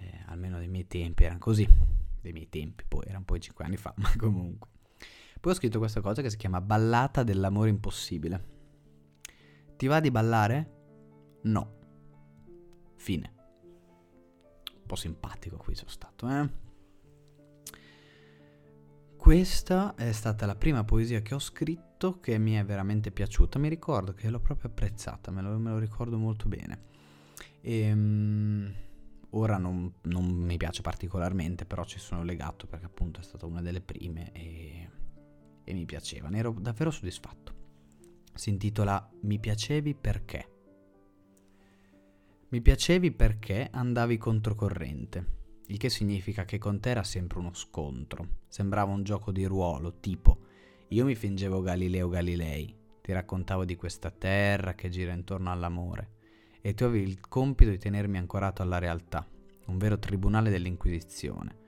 eh, 0.00 0.24
almeno 0.26 0.58
dei 0.58 0.68
miei 0.68 0.86
tempi, 0.86 1.24
erano 1.24 1.38
così, 1.38 1.68
dei 2.20 2.32
miei 2.32 2.48
tempi, 2.48 2.84
poi 2.86 3.04
erano 3.06 3.24
poi 3.24 3.40
5 3.40 3.64
anni 3.64 3.76
fa, 3.76 3.94
ma 3.98 4.12
comunque. 4.16 4.68
Poi 5.40 5.52
ho 5.52 5.54
scritto 5.54 5.78
questa 5.78 6.00
cosa 6.00 6.20
che 6.20 6.30
si 6.30 6.36
chiama 6.36 6.60
Ballata 6.60 7.22
dell'amore 7.22 7.70
impossibile. 7.70 8.58
Ti 9.76 9.86
va 9.86 10.00
di 10.00 10.10
ballare? 10.10 10.70
No. 11.44 11.78
Fine. 12.96 13.32
Un 14.74 14.86
po' 14.86 14.96
simpatico 14.96 15.56
qui 15.56 15.74
sono 15.74 15.88
stato, 15.88 16.28
eh? 16.28 16.68
Questa 19.16 19.94
è 19.94 20.12
stata 20.12 20.44
la 20.46 20.56
prima 20.56 20.84
poesia 20.84 21.20
che 21.20 21.34
ho 21.34 21.38
scritto 21.38 22.20
che 22.20 22.38
mi 22.38 22.54
è 22.54 22.64
veramente 22.64 23.10
piaciuta. 23.10 23.58
Mi 23.58 23.68
ricordo 23.68 24.12
che 24.12 24.28
l'ho 24.28 24.40
proprio 24.40 24.68
apprezzata, 24.70 25.30
me 25.30 25.40
lo, 25.40 25.58
me 25.58 25.70
lo 25.70 25.78
ricordo 25.78 26.18
molto 26.18 26.48
bene. 26.48 26.84
E, 27.60 27.92
um, 27.92 28.74
ora 29.30 29.56
non, 29.58 29.92
non, 30.02 30.26
mi 30.26 30.56
piace 30.56 30.82
particolarmente, 30.82 31.64
però 31.64 31.84
ci 31.84 31.98
sono 31.98 32.24
legato 32.24 32.66
perché 32.66 32.86
appunto 32.86 33.20
è 33.20 33.22
stata 33.22 33.46
una 33.46 33.62
delle 33.62 33.80
prime 33.80 34.32
e 34.32 34.90
e 35.70 35.72
mi 35.72 35.84
piaceva, 35.84 36.28
ne 36.28 36.38
ero 36.38 36.54
davvero 36.58 36.90
soddisfatto. 36.90 37.58
Si 38.34 38.50
intitola 38.50 39.10
Mi 39.22 39.38
piacevi 39.38 39.94
perché? 39.94 40.48
Mi 42.48 42.60
piacevi 42.60 43.12
perché 43.12 43.68
andavi 43.70 44.18
controcorrente, 44.18 45.38
il 45.66 45.78
che 45.78 45.88
significa 45.88 46.44
che 46.44 46.58
con 46.58 46.80
te 46.80 46.90
era 46.90 47.04
sempre 47.04 47.38
uno 47.38 47.54
scontro, 47.54 48.40
sembrava 48.48 48.90
un 48.90 49.04
gioco 49.04 49.30
di 49.30 49.44
ruolo, 49.44 50.00
tipo 50.00 50.48
io 50.88 51.04
mi 51.04 51.14
fingevo 51.14 51.60
Galileo 51.60 52.08
Galilei, 52.08 52.76
ti 53.00 53.12
raccontavo 53.12 53.64
di 53.64 53.76
questa 53.76 54.10
terra 54.10 54.74
che 54.74 54.88
gira 54.88 55.12
intorno 55.12 55.52
all'amore, 55.52 56.14
e 56.60 56.74
tu 56.74 56.84
avevi 56.84 57.08
il 57.08 57.20
compito 57.20 57.70
di 57.70 57.78
tenermi 57.78 58.18
ancorato 58.18 58.62
alla 58.62 58.78
realtà, 58.78 59.26
un 59.66 59.78
vero 59.78 59.98
tribunale 59.98 60.50
dell'Inquisizione, 60.50 61.58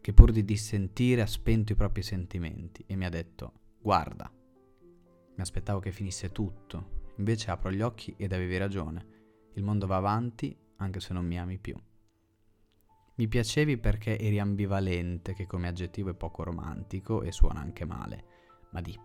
che 0.00 0.12
pur 0.12 0.32
di 0.32 0.44
dissentire 0.44 1.22
ha 1.22 1.26
spento 1.26 1.72
i 1.72 1.76
propri 1.76 2.02
sentimenti 2.02 2.84
e 2.86 2.96
mi 2.96 3.04
ha 3.04 3.10
detto 3.10 3.52
guarda. 3.80 4.30
Mi 4.30 5.42
aspettavo 5.42 5.80
che 5.80 5.92
finisse 5.92 6.32
tutto, 6.32 7.12
invece 7.16 7.50
apro 7.50 7.70
gli 7.70 7.80
occhi 7.80 8.14
ed 8.16 8.32
avevi 8.32 8.56
ragione. 8.56 9.06
Il 9.54 9.62
mondo 9.62 9.86
va 9.86 9.96
avanti 9.96 10.56
anche 10.76 11.00
se 11.00 11.12
non 11.12 11.26
mi 11.26 11.38
ami 11.38 11.58
più. 11.58 11.74
Mi 13.16 13.28
piacevi 13.28 13.76
perché 13.76 14.18
eri 14.18 14.38
ambivalente, 14.38 15.34
che 15.34 15.46
come 15.46 15.68
aggettivo 15.68 16.10
è 16.10 16.14
poco 16.14 16.42
romantico 16.42 17.22
e 17.22 17.32
suona 17.32 17.60
anche 17.60 17.84
male, 17.84 18.24
ma 18.70 18.80
di. 18.80 18.98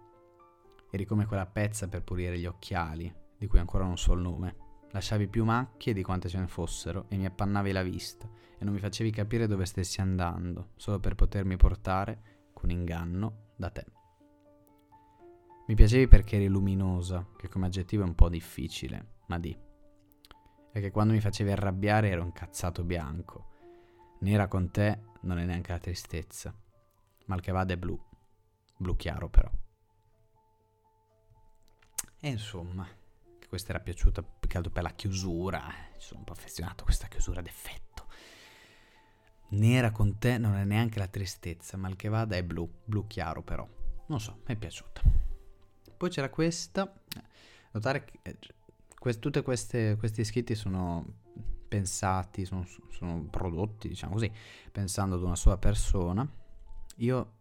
Eri 0.90 1.06
come 1.06 1.25
quella 1.25 1.46
pezza 1.46 1.90
per 1.90 2.04
pulire 2.04 2.40
gli 2.40 2.46
occhiali, 2.46 3.14
di 3.38 3.48
cui 3.48 3.60
ancora 3.60 3.84
non 3.84 3.98
so 3.98 4.14
il 4.14 4.22
nome. 4.22 4.56
Lasciavi 4.96 5.28
più 5.28 5.44
macchie 5.44 5.92
di 5.92 6.02
quante 6.02 6.30
ce 6.30 6.40
ne 6.40 6.48
fossero 6.48 7.08
e 7.10 7.18
mi 7.18 7.25
appannavi 7.25 7.74
la 7.74 7.84
vista 7.84 8.30
e 8.58 8.64
non 8.64 8.74
mi 8.74 8.80
facevi 8.80 9.12
capire 9.12 9.46
dove 9.46 9.66
stessi 9.66 10.00
andando, 10.00 10.70
solo 10.78 11.02
per 11.02 11.16
potermi 11.16 11.58
portare, 11.58 12.50
con 12.54 12.70
inganno, 12.70 13.50
da 13.58 13.70
te. 13.72 13.86
Mi 15.68 15.75
piacevi 15.75 16.08
perché 16.08 16.38
eri 16.38 16.48
luminosa, 16.48 17.28
che 17.36 17.50
come 17.50 17.66
aggettivo 17.66 18.04
è 18.04 18.06
un 18.06 18.16
po' 18.16 18.30
difficile, 18.30 19.16
ma 19.28 19.38
di. 19.38 19.54
E 20.72 20.80
che 20.80 20.92
quando 20.92 21.12
mi 21.12 21.20
facevi 21.20 21.52
arrabbiare 21.52 22.08
ero 22.08 22.24
incazzato 22.24 22.86
bianco. 22.86 23.50
Nera 24.20 24.48
con 24.48 24.72
te 24.72 25.02
non 25.24 25.40
è 25.40 25.44
neanche 25.44 25.74
la 25.74 25.80
tristezza. 25.80 26.56
Mal 27.25 27.42
che 27.42 27.52
vada 27.52 27.74
è 27.74 27.78
blu. 27.78 28.02
Blu 28.78 28.96
chiaro 28.96 29.28
però. 29.28 29.52
E 32.18 32.30
insomma, 32.30 32.88
che 33.46 33.48
questa 33.48 33.70
era 33.70 33.80
piaciuta 33.80 34.24
più 34.24 34.50
che 34.50 34.58
altro 34.58 34.72
per 34.72 34.84
la 34.84 34.90
chiusura. 34.90 35.62
Ci 35.98 36.08
sono 36.08 36.20
un 36.20 36.25
po' 36.25 36.34
affezionato 36.34 36.82
a 36.82 36.86
questa 36.86 37.08
chiusura 37.08 37.42
d'effetto. 37.42 38.08
Nera 39.50 39.92
con 39.92 40.18
te 40.18 40.38
non 40.38 40.56
è 40.56 40.64
neanche 40.66 41.00
la 41.00 41.08
tristezza, 41.08 41.78
mal 41.78 41.96
che 41.96 42.10
vada 42.10 42.36
è 42.36 42.44
blu. 42.44 42.70
Blu 42.84 43.08
chiaro 43.08 43.44
però. 43.44 43.68
Non 44.08 44.20
so, 44.20 44.42
mi 44.46 44.54
è 44.54 44.58
piaciuta. 44.58 45.02
Poi 45.96 46.10
c'era 46.10 46.30
questa. 46.30 46.92
Notare 47.72 48.04
che 48.04 48.20
eh, 48.24 48.38
quest- 48.98 49.20
tutti 49.20 49.42
questi 49.42 50.24
scritti 50.24 50.56
sono 50.56 51.24
pensati, 51.68 52.46
sono, 52.46 52.66
sono 52.90 53.24
prodotti, 53.30 53.88
diciamo 53.88 54.14
così, 54.14 54.32
pensando 54.72 55.16
ad 55.16 55.22
una 55.22 55.36
sola 55.36 55.58
persona. 55.58 56.28
Io 56.98 57.35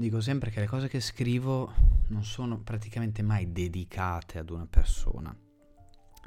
dico 0.00 0.22
sempre 0.22 0.50
che 0.50 0.60
le 0.60 0.66
cose 0.66 0.88
che 0.88 0.98
scrivo 0.98 1.72
non 2.08 2.24
sono 2.24 2.58
praticamente 2.58 3.22
mai 3.22 3.52
dedicate 3.52 4.38
ad 4.38 4.48
una 4.48 4.66
persona, 4.66 5.36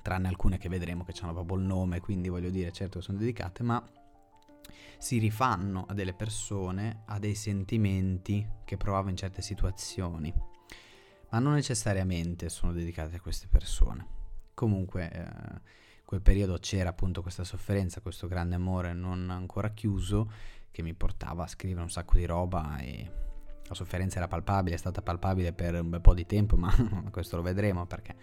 tranne 0.03 0.27
alcune 0.27 0.60
che 0.60 0.70
vedremo 0.70 1.03
che 1.03 1.13
hanno 1.22 1.34
proprio 1.34 1.58
il 1.58 1.63
nome, 1.63 2.00
quindi 2.00 2.30
voglio 2.30 2.51
dire, 2.51 2.72
certo 2.72 3.00
che 3.00 3.06
sono 3.06 3.18
dedicate, 3.18 3.63
ma 3.63 3.84
si 5.00 5.18
rifanno 5.18 5.86
a 5.88 5.94
delle 5.94 6.13
persone, 6.13 7.01
a 7.06 7.18
dei 7.18 7.34
sentimenti 7.34 8.48
che 8.63 8.77
provavo 8.77 9.10
in 9.10 9.18
certe 9.18 9.42
situazioni, 9.42 10.32
ma 11.32 11.39
non 11.39 11.53
necessariamente 11.53 12.50
sono 12.50 12.74
dedicate 12.74 13.15
a 13.15 13.22
queste 13.22 13.48
persone. 13.50 14.06
Comunque, 14.53 15.12
eh, 15.12 15.62
quel 16.06 16.22
periodo 16.22 16.60
c'era 16.60 16.89
appunto 16.89 17.24
questa 17.24 17.44
sofferenza, 17.44 18.01
questo 18.01 18.27
grande 18.27 18.53
amore 18.53 18.94
non 18.94 19.32
ancora 19.32 19.72
chiuso 19.72 20.32
che 20.70 20.84
mi 20.84 20.94
portava 20.94 21.46
a 21.46 21.48
scrivere 21.48 21.82
un 21.82 21.89
sacco 21.89 22.18
di 22.18 22.25
roba 22.25 22.77
e 22.77 23.32
la 23.74 23.75
sofferenza 23.75 24.18
era 24.18 24.27
palpabile, 24.27 24.75
è 24.75 24.77
stata 24.80 25.01
palpabile 25.01 25.51
per 25.51 25.82
un 25.82 25.89
bel 25.89 26.01
po' 26.01 26.13
di 26.13 26.25
tempo, 26.25 26.56
ma 26.56 26.72
questo 27.12 27.36
lo 27.36 27.42
vedremo 27.42 27.86
perché 27.86 28.15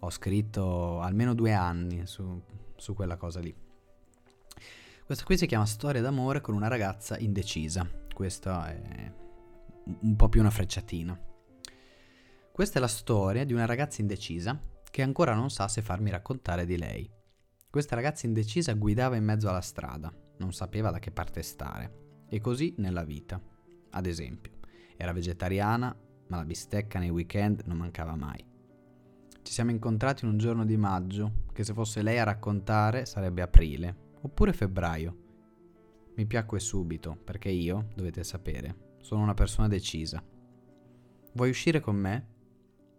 ho 0.00 0.10
scritto 0.10 1.00
almeno 1.00 1.34
due 1.34 1.52
anni 1.52 2.06
su, 2.06 2.42
su 2.76 2.94
quella 2.94 3.16
cosa 3.16 3.40
lì. 3.40 3.54
Questa 5.04 5.24
qui 5.24 5.38
si 5.38 5.46
chiama 5.46 5.64
Storia 5.64 6.02
d'amore 6.02 6.40
con 6.40 6.54
una 6.54 6.68
ragazza 6.68 7.16
indecisa. 7.16 7.88
Questa 8.12 8.68
è 8.68 9.12
un 10.00 10.16
po' 10.16 10.28
più 10.28 10.40
una 10.40 10.50
frecciatina. 10.50 11.18
Questa 12.52 12.78
è 12.78 12.80
la 12.80 12.88
storia 12.88 13.44
di 13.44 13.52
una 13.52 13.66
ragazza 13.66 14.00
indecisa 14.00 14.58
che 14.90 15.02
ancora 15.02 15.34
non 15.34 15.50
sa 15.50 15.68
se 15.68 15.82
farmi 15.82 16.10
raccontare 16.10 16.66
di 16.66 16.76
lei. 16.76 17.08
Questa 17.70 17.94
ragazza 17.94 18.26
indecisa 18.26 18.72
guidava 18.72 19.16
in 19.16 19.24
mezzo 19.24 19.48
alla 19.48 19.60
strada, 19.60 20.12
non 20.38 20.52
sapeva 20.52 20.90
da 20.90 20.98
che 20.98 21.12
parte 21.12 21.42
stare. 21.42 22.24
E 22.28 22.40
così 22.40 22.74
nella 22.78 23.04
vita. 23.04 23.40
Ad 23.90 24.06
esempio, 24.06 24.55
era 24.96 25.12
vegetariana, 25.12 25.94
ma 26.28 26.36
la 26.36 26.44
bistecca 26.44 26.98
nei 26.98 27.10
weekend 27.10 27.62
non 27.66 27.76
mancava 27.76 28.16
mai. 28.16 28.44
Ci 29.42 29.52
siamo 29.52 29.70
incontrati 29.70 30.24
in 30.24 30.32
un 30.32 30.38
giorno 30.38 30.64
di 30.64 30.76
maggio, 30.76 31.44
che 31.52 31.62
se 31.62 31.72
fosse 31.72 32.02
lei 32.02 32.18
a 32.18 32.24
raccontare 32.24 33.06
sarebbe 33.06 33.42
aprile, 33.42 34.14
oppure 34.22 34.52
febbraio. 34.52 35.24
Mi 36.16 36.26
piacque 36.26 36.58
subito, 36.58 37.16
perché 37.22 37.48
io, 37.48 37.88
dovete 37.94 38.24
sapere, 38.24 38.94
sono 39.00 39.22
una 39.22 39.34
persona 39.34 39.68
decisa. 39.68 40.22
Vuoi 41.32 41.50
uscire 41.50 41.80
con 41.80 41.94
me? 41.94 42.26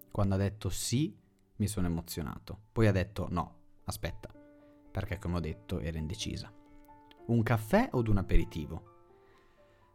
Quando 0.10 0.36
ha 0.36 0.38
detto 0.38 0.70
sì, 0.70 1.14
mi 1.58 1.68
sono 1.68 1.88
emozionato. 1.88 2.60
Poi 2.72 2.88
ha 2.88 2.92
detto 2.92 3.28
no, 3.30 3.56
aspetta, 3.86 4.32
perché 4.92 5.20
come 5.20 5.38
ho 5.38 5.40
detto 5.40 5.80
era 5.80 5.98
indecisa. 5.98 6.54
Un 7.28 7.44
caffè 7.44 7.90
o 7.92 8.04
un 8.08 8.18
aperitivo? 8.18 8.87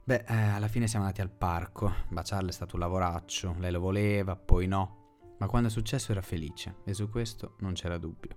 Beh, 0.05 0.25
eh, 0.27 0.35
alla 0.35 0.67
fine 0.67 0.89
siamo 0.89 1.05
andati 1.05 1.21
al 1.21 1.31
parco, 1.31 1.93
baciarle 2.09 2.49
è 2.49 2.53
stato 2.53 2.75
un 2.75 2.81
lavoraccio, 2.81 3.55
lei 3.59 3.71
lo 3.71 3.79
voleva, 3.79 4.35
poi 4.35 4.67
no, 4.67 5.37
ma 5.39 5.47
quando 5.47 5.69
è 5.69 5.71
successo 5.71 6.11
era 6.11 6.23
felice. 6.23 6.79
E 6.85 6.93
su 6.93 7.09
questo 7.09 7.55
non 7.61 7.75
c'era 7.75 7.99
dubbio. 7.99 8.37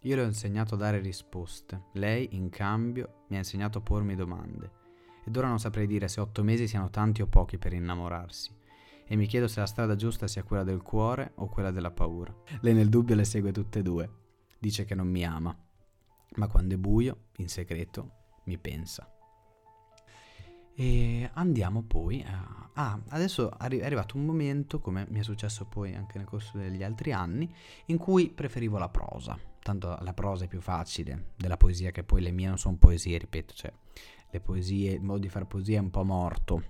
Io 0.00 0.16
le 0.16 0.22
ho 0.22 0.26
insegnato 0.26 0.74
a 0.74 0.78
dare 0.78 0.98
risposte, 0.98 1.84
lei 1.92 2.34
in 2.34 2.48
cambio 2.48 3.26
mi 3.28 3.36
ha 3.36 3.38
insegnato 3.38 3.78
a 3.78 3.80
pormi 3.80 4.16
domande. 4.16 4.84
Ed 5.24 5.36
ora 5.36 5.46
non 5.46 5.60
saprei 5.60 5.86
dire 5.86 6.08
se 6.08 6.20
otto 6.20 6.42
mesi 6.42 6.66
siano 6.66 6.90
tanti 6.90 7.22
o 7.22 7.28
pochi 7.28 7.58
per 7.58 7.72
innamorarsi. 7.72 8.52
E 9.06 9.14
mi 9.14 9.26
chiedo 9.26 9.46
se 9.46 9.60
la 9.60 9.66
strada 9.66 9.94
giusta 9.94 10.26
sia 10.26 10.42
quella 10.42 10.64
del 10.64 10.82
cuore 10.82 11.30
o 11.36 11.48
quella 11.48 11.70
della 11.70 11.92
paura. 11.92 12.34
Lei 12.60 12.74
nel 12.74 12.88
dubbio 12.88 13.14
le 13.14 13.24
segue 13.24 13.52
tutte 13.52 13.78
e 13.78 13.82
due. 13.82 14.10
Dice 14.58 14.84
che 14.84 14.96
non 14.96 15.08
mi 15.08 15.24
ama, 15.24 15.56
ma 16.36 16.48
quando 16.48 16.74
è 16.74 16.78
buio, 16.78 17.26
in 17.36 17.48
segreto, 17.48 18.10
mi 18.46 18.58
pensa. 18.58 19.08
E 20.76 21.30
andiamo 21.32 21.82
poi 21.82 22.22
a... 22.22 22.70
Ah, 22.78 23.00
adesso 23.08 23.58
è 23.58 23.64
arrivato 23.64 24.18
un 24.18 24.26
momento, 24.26 24.80
come 24.80 25.06
mi 25.08 25.20
è 25.20 25.22
successo 25.22 25.64
poi 25.64 25.94
anche 25.94 26.18
nel 26.18 26.26
corso 26.26 26.58
degli 26.58 26.82
altri 26.82 27.10
anni, 27.10 27.50
in 27.86 27.96
cui 27.96 28.28
preferivo 28.28 28.76
la 28.76 28.90
prosa. 28.90 29.38
Tanto 29.62 29.96
la 30.00 30.12
prosa 30.12 30.44
è 30.44 30.48
più 30.48 30.60
facile 30.60 31.32
della 31.36 31.56
poesia, 31.56 31.90
che 31.90 32.04
poi 32.04 32.20
le 32.20 32.30
mie 32.30 32.48
non 32.48 32.58
sono 32.58 32.76
poesie, 32.76 33.16
ripeto, 33.16 33.54
cioè 33.54 33.72
le 34.30 34.40
poesie, 34.40 34.92
il 34.92 35.02
modo 35.02 35.20
di 35.20 35.30
fare 35.30 35.46
poesia 35.46 35.78
è 35.78 35.80
un 35.80 35.90
po' 35.90 36.04
morto, 36.04 36.62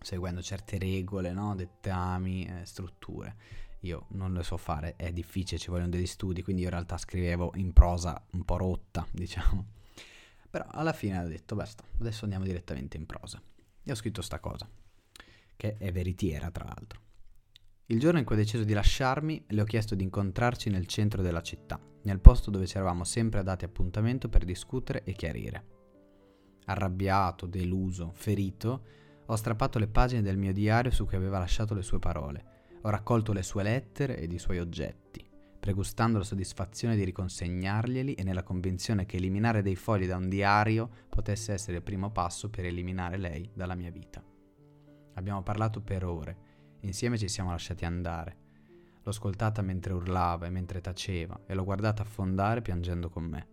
seguendo 0.00 0.42
certe 0.42 0.76
regole, 0.78 1.32
no? 1.32 1.54
dettami, 1.54 2.46
eh, 2.46 2.66
strutture 2.66 3.36
io 3.80 4.06
non 4.10 4.32
le 4.34 4.42
so 4.42 4.56
fare, 4.56 4.96
è 4.96 5.12
difficile, 5.12 5.58
ci 5.58 5.70
vogliono 5.70 5.88
degli 5.88 6.06
studi, 6.06 6.42
quindi 6.42 6.62
io 6.62 6.68
in 6.68 6.74
realtà 6.74 6.98
scrivevo 6.98 7.52
in 7.54 7.72
prosa 7.72 8.22
un 8.32 8.44
po' 8.44 8.56
rotta, 8.56 9.06
diciamo. 9.12 9.78
Però 10.50 10.66
alla 10.68 10.92
fine 10.92 11.18
ho 11.18 11.28
detto, 11.28 11.54
basta, 11.54 11.84
adesso 12.00 12.24
andiamo 12.24 12.44
direttamente 12.44 12.96
in 12.96 13.06
prosa. 13.06 13.40
E 13.82 13.90
ho 13.90 13.94
scritto 13.94 14.20
sta 14.20 14.40
cosa, 14.40 14.68
che 15.56 15.76
è 15.78 15.92
veritiera 15.92 16.50
tra 16.50 16.64
l'altro. 16.64 17.00
Il 17.86 17.98
giorno 17.98 18.18
in 18.18 18.24
cui 18.24 18.34
ho 18.34 18.38
deciso 18.38 18.64
di 18.64 18.72
lasciarmi, 18.72 19.44
le 19.48 19.60
ho 19.60 19.64
chiesto 19.64 19.94
di 19.94 20.04
incontrarci 20.04 20.70
nel 20.70 20.86
centro 20.86 21.22
della 21.22 21.42
città, 21.42 21.80
nel 22.02 22.20
posto 22.20 22.50
dove 22.50 22.66
ci 22.66 22.76
eravamo 22.76 23.04
sempre 23.04 23.42
dati 23.42 23.64
appuntamento 23.64 24.28
per 24.28 24.44
discutere 24.44 25.02
e 25.04 25.12
chiarire. 25.12 25.64
Arrabbiato, 26.66 27.46
deluso, 27.46 28.12
ferito, 28.14 28.84
ho 29.26 29.36
strappato 29.36 29.78
le 29.78 29.88
pagine 29.88 30.22
del 30.22 30.36
mio 30.36 30.52
diario 30.52 30.90
su 30.90 31.04
cui 31.06 31.16
aveva 31.16 31.38
lasciato 31.38 31.74
le 31.74 31.82
sue 31.82 31.98
parole 31.98 32.58
ho 32.82 32.90
raccolto 32.90 33.32
le 33.32 33.42
sue 33.42 33.62
lettere 33.62 34.18
ed 34.18 34.32
i 34.32 34.38
suoi 34.38 34.58
oggetti, 34.58 35.24
pregustando 35.60 36.18
la 36.18 36.24
soddisfazione 36.24 36.96
di 36.96 37.04
riconsegnarglieli 37.04 38.14
e 38.14 38.22
nella 38.24 38.42
convinzione 38.42 39.04
che 39.04 39.18
eliminare 39.18 39.60
dei 39.62 39.76
fogli 39.76 40.06
da 40.06 40.16
un 40.16 40.28
diario 40.28 40.88
potesse 41.08 41.52
essere 41.52 41.76
il 41.76 41.82
primo 41.82 42.10
passo 42.10 42.48
per 42.48 42.64
eliminare 42.64 43.18
lei 43.18 43.48
dalla 43.54 43.74
mia 43.74 43.90
vita. 43.90 44.24
Abbiamo 45.14 45.42
parlato 45.42 45.82
per 45.82 46.04
ore, 46.04 46.36
insieme 46.80 47.18
ci 47.18 47.28
siamo 47.28 47.50
lasciati 47.50 47.84
andare. 47.84 48.48
L'ho 49.02 49.10
ascoltata 49.10 49.60
mentre 49.60 49.92
urlava 49.92 50.46
e 50.46 50.50
mentre 50.50 50.80
taceva 50.80 51.42
e 51.46 51.54
l'ho 51.54 51.64
guardata 51.64 52.02
affondare 52.02 52.62
piangendo 52.62 53.10
con 53.10 53.24
me. 53.24 53.48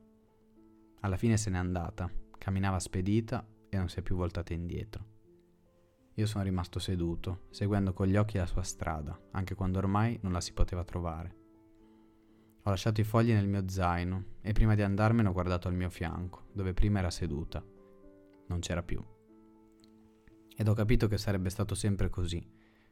Alla 1.01 1.17
fine 1.17 1.35
se 1.35 1.49
n'è 1.49 1.57
andata, 1.57 2.09
camminava 2.37 2.79
spedita 2.79 3.45
e 3.69 3.77
non 3.77 3.89
si 3.89 3.99
è 3.99 4.01
più 4.01 4.15
voltata 4.15 4.53
indietro. 4.53 5.15
Io 6.15 6.25
sono 6.25 6.43
rimasto 6.43 6.79
seduto, 6.79 7.41
seguendo 7.51 7.93
con 7.93 8.07
gli 8.07 8.15
occhi 8.15 8.37
la 8.37 8.47
sua 8.47 8.63
strada, 8.63 9.19
anche 9.31 9.55
quando 9.55 9.77
ormai 9.77 10.17
non 10.23 10.31
la 10.31 10.41
si 10.41 10.53
poteva 10.53 10.83
trovare. 10.83 11.36
Ho 12.67 12.69
lasciato 12.69 12.99
i 12.99 13.05
fogli 13.05 13.31
nel 13.31 13.47
mio 13.47 13.69
zaino 13.69 14.23
e 14.41 14.51
prima 14.51 14.75
di 14.75 14.81
andarmene 14.81 15.29
ho 15.29 15.31
guardato 15.31 15.69
al 15.69 15.73
mio 15.73 15.89
fianco, 15.89 16.47
dove 16.51 16.73
prima 16.73 16.99
era 16.99 17.09
seduta. 17.09 17.63
Non 18.47 18.59
c'era 18.59 18.83
più. 18.83 19.01
Ed 20.53 20.67
ho 20.67 20.73
capito 20.73 21.07
che 21.07 21.17
sarebbe 21.17 21.49
stato 21.49 21.75
sempre 21.75 22.09
così, 22.09 22.45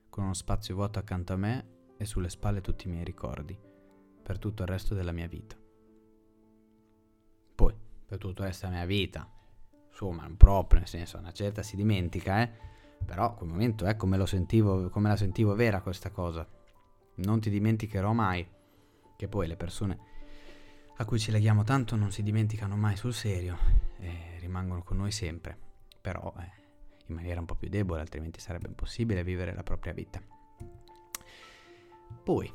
con 0.07 0.23
uno 0.23 0.33
spazio 0.33 0.75
vuoto 0.75 0.97
accanto 0.97 1.33
a 1.33 1.35
me 1.35 1.67
e 1.97 2.05
sulle 2.05 2.29
spalle 2.29 2.61
tutti 2.61 2.87
i 2.87 2.89
miei 2.89 3.03
ricordi, 3.03 3.59
per 4.23 4.39
tutto 4.39 4.61
il 4.61 4.69
resto 4.69 4.95
della 4.95 5.11
mia 5.11 5.27
vita. 5.27 5.57
Poi, 7.53 7.75
per 8.05 8.17
tutto 8.17 8.43
il 8.43 8.47
resto 8.47 8.67
della 8.67 8.77
mia 8.77 8.87
vita, 8.87 9.29
insomma, 9.89 10.21
non 10.21 10.37
proprio, 10.37 10.79
nel 10.79 10.87
senso, 10.87 11.17
una 11.17 11.33
certa 11.33 11.63
si 11.63 11.75
dimentica, 11.75 12.41
eh? 12.41 12.49
Però 13.03 13.33
quel 13.33 13.49
momento, 13.49 13.85
eh, 13.85 13.97
come, 13.97 14.17
come 14.17 15.09
la 15.09 15.17
sentivo 15.17 15.53
vera 15.53 15.81
questa 15.81 16.11
cosa. 16.11 16.47
Non 17.15 17.41
ti 17.41 17.49
dimenticherò 17.49 18.13
mai 18.13 18.55
che 19.15 19.27
poi 19.27 19.47
le 19.47 19.55
persone 19.55 20.13
a 20.97 21.05
cui 21.05 21.19
ci 21.19 21.31
leghiamo 21.31 21.63
tanto 21.63 21.95
non 21.95 22.11
si 22.11 22.23
dimenticano 22.23 22.77
mai 22.77 22.95
sul 22.95 23.13
serio 23.13 23.57
e 23.99 24.37
rimangono 24.39 24.81
con 24.81 24.97
noi 24.97 25.11
sempre, 25.11 25.57
però 25.99 26.33
eh, 26.39 26.51
in 27.07 27.15
maniera 27.15 27.39
un 27.39 27.45
po' 27.45 27.55
più 27.55 27.67
debole, 27.67 27.99
altrimenti 27.99 28.39
sarebbe 28.39 28.67
impossibile 28.67 29.23
vivere 29.23 29.53
la 29.53 29.63
propria 29.63 29.91
vita. 29.91 30.21
Poi 32.23 32.51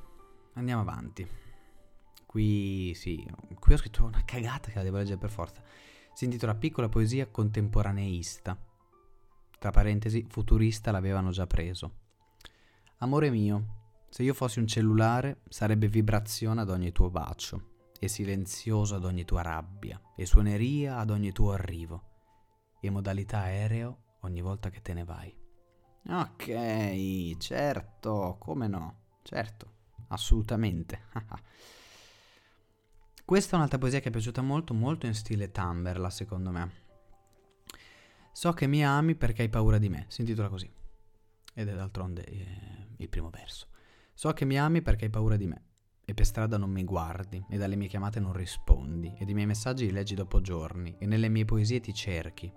andiamo 0.54 0.80
avanti. 0.80 1.26
Qui 2.24 2.92
sì, 2.94 3.26
qui 3.58 3.74
ho 3.74 3.76
scritto 3.76 4.04
una 4.04 4.22
cagata 4.24 4.70
che 4.70 4.76
la 4.76 4.84
devo 4.84 4.96
leggere 4.96 5.18
per 5.18 5.30
forza. 5.30 5.62
Si 6.14 6.24
intitola 6.24 6.54
Piccola 6.54 6.88
poesia 6.88 7.26
contemporaneista. 7.26 8.58
Tra 9.58 9.70
parentesi, 9.70 10.24
futurista 10.28 10.90
l'avevano 10.90 11.30
già 11.30 11.46
preso. 11.46 11.92
Amore 12.98 13.30
mio, 13.30 13.79
se 14.10 14.24
io 14.24 14.34
fossi 14.34 14.58
un 14.58 14.66
cellulare, 14.66 15.42
sarebbe 15.48 15.86
vibrazione 15.86 16.60
ad 16.60 16.68
ogni 16.68 16.90
tuo 16.90 17.10
bacio, 17.10 17.90
e 18.00 18.08
silenzioso 18.08 18.96
ad 18.96 19.04
ogni 19.04 19.24
tua 19.24 19.42
rabbia, 19.42 20.02
e 20.16 20.26
suoneria 20.26 20.98
ad 20.98 21.10
ogni 21.10 21.30
tuo 21.30 21.52
arrivo, 21.52 22.08
e 22.80 22.90
modalità 22.90 23.42
aereo 23.42 24.16
ogni 24.22 24.40
volta 24.40 24.68
che 24.68 24.82
te 24.82 24.94
ne 24.94 25.04
vai. 25.04 25.32
Ok, 26.08 27.36
certo, 27.38 28.36
come 28.40 28.66
no, 28.66 29.02
certo, 29.22 29.74
assolutamente. 30.08 31.04
Questa 33.24 33.52
è 33.52 33.56
un'altra 33.56 33.78
poesia 33.78 34.00
che 34.00 34.08
è 34.08 34.12
piaciuta 34.12 34.42
molto, 34.42 34.74
molto 34.74 35.06
in 35.06 35.14
stile 35.14 35.52
Tumberla, 35.52 36.10
secondo 36.10 36.50
me. 36.50 36.88
So 38.32 38.52
che 38.54 38.66
mi 38.66 38.84
ami 38.84 39.14
perché 39.14 39.42
hai 39.42 39.48
paura 39.48 39.78
di 39.78 39.88
me, 39.88 40.06
si 40.08 40.22
intitola 40.22 40.48
così. 40.48 40.68
Ed 41.54 41.68
è 41.68 41.74
d'altronde 41.74 42.24
eh, 42.24 42.88
il 42.96 43.08
primo 43.08 43.30
verso. 43.30 43.68
So 44.20 44.34
che 44.34 44.44
mi 44.44 44.58
ami 44.58 44.82
perché 44.82 45.06
hai 45.06 45.10
paura 45.10 45.36
di 45.36 45.46
me. 45.46 45.62
E 46.04 46.12
per 46.12 46.26
strada 46.26 46.58
non 46.58 46.70
mi 46.70 46.84
guardi, 46.84 47.42
e 47.48 47.56
dalle 47.56 47.74
mie 47.74 47.88
chiamate 47.88 48.20
non 48.20 48.34
rispondi, 48.34 49.14
ed 49.18 49.30
i 49.30 49.32
miei 49.32 49.46
messaggi 49.46 49.86
li 49.86 49.92
leggi 49.92 50.14
dopo 50.14 50.42
giorni, 50.42 50.94
e 50.98 51.06
nelle 51.06 51.30
mie 51.30 51.46
poesie 51.46 51.80
ti 51.80 51.94
cerchi. 51.94 52.52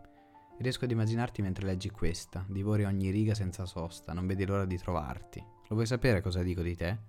Riesco 0.57 0.83
ad 0.83 0.91
immaginarti 0.91 1.41
mentre 1.41 1.65
leggi 1.65 1.89
questa, 1.89 2.45
divori 2.49 2.83
ogni 2.83 3.11
riga 3.11 3.33
senza 3.33 3.65
sosta, 3.65 4.11
non 4.11 4.27
vedi 4.27 4.45
l'ora 4.45 4.65
di 4.65 4.77
trovarti. 4.77 5.39
Lo 5.39 5.75
vuoi 5.75 5.85
sapere 5.85 6.19
cosa 6.19 6.43
dico 6.43 6.61
di 6.61 6.75
te? 6.75 6.99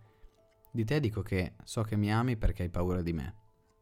Di 0.71 0.85
te 0.85 1.01
dico 1.01 1.23
che 1.23 1.55
so 1.65 1.83
che 1.83 1.97
mi 1.97 2.13
ami 2.13 2.37
perché 2.37 2.63
hai 2.63 2.71
paura 2.71 3.03
di 3.03 3.13
me. 3.13 3.35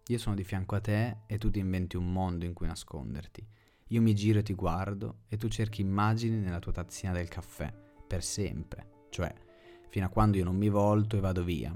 Io 0.06 0.16
sono 0.16 0.34
di 0.34 0.42
fianco 0.42 0.74
a 0.74 0.80
te 0.80 1.18
e 1.26 1.36
tu 1.36 1.50
ti 1.50 1.58
inventi 1.58 1.98
un 1.98 2.10
mondo 2.10 2.46
in 2.46 2.54
cui 2.54 2.66
nasconderti. 2.66 3.46
Io 3.88 4.00
mi 4.00 4.14
giro 4.14 4.38
e 4.38 4.42
ti 4.42 4.54
guardo 4.54 5.24
e 5.28 5.36
tu 5.36 5.48
cerchi 5.48 5.82
immagini 5.82 6.38
nella 6.38 6.60
tua 6.60 6.72
tazzina 6.72 7.12
del 7.12 7.28
caffè, 7.28 7.70
per 8.06 8.22
sempre, 8.22 9.06
cioè 9.10 9.50
fino 9.92 10.06
a 10.06 10.08
quando 10.08 10.38
io 10.38 10.44
non 10.44 10.56
mi 10.56 10.70
volto 10.70 11.18
e 11.18 11.20
vado 11.20 11.44
via, 11.44 11.70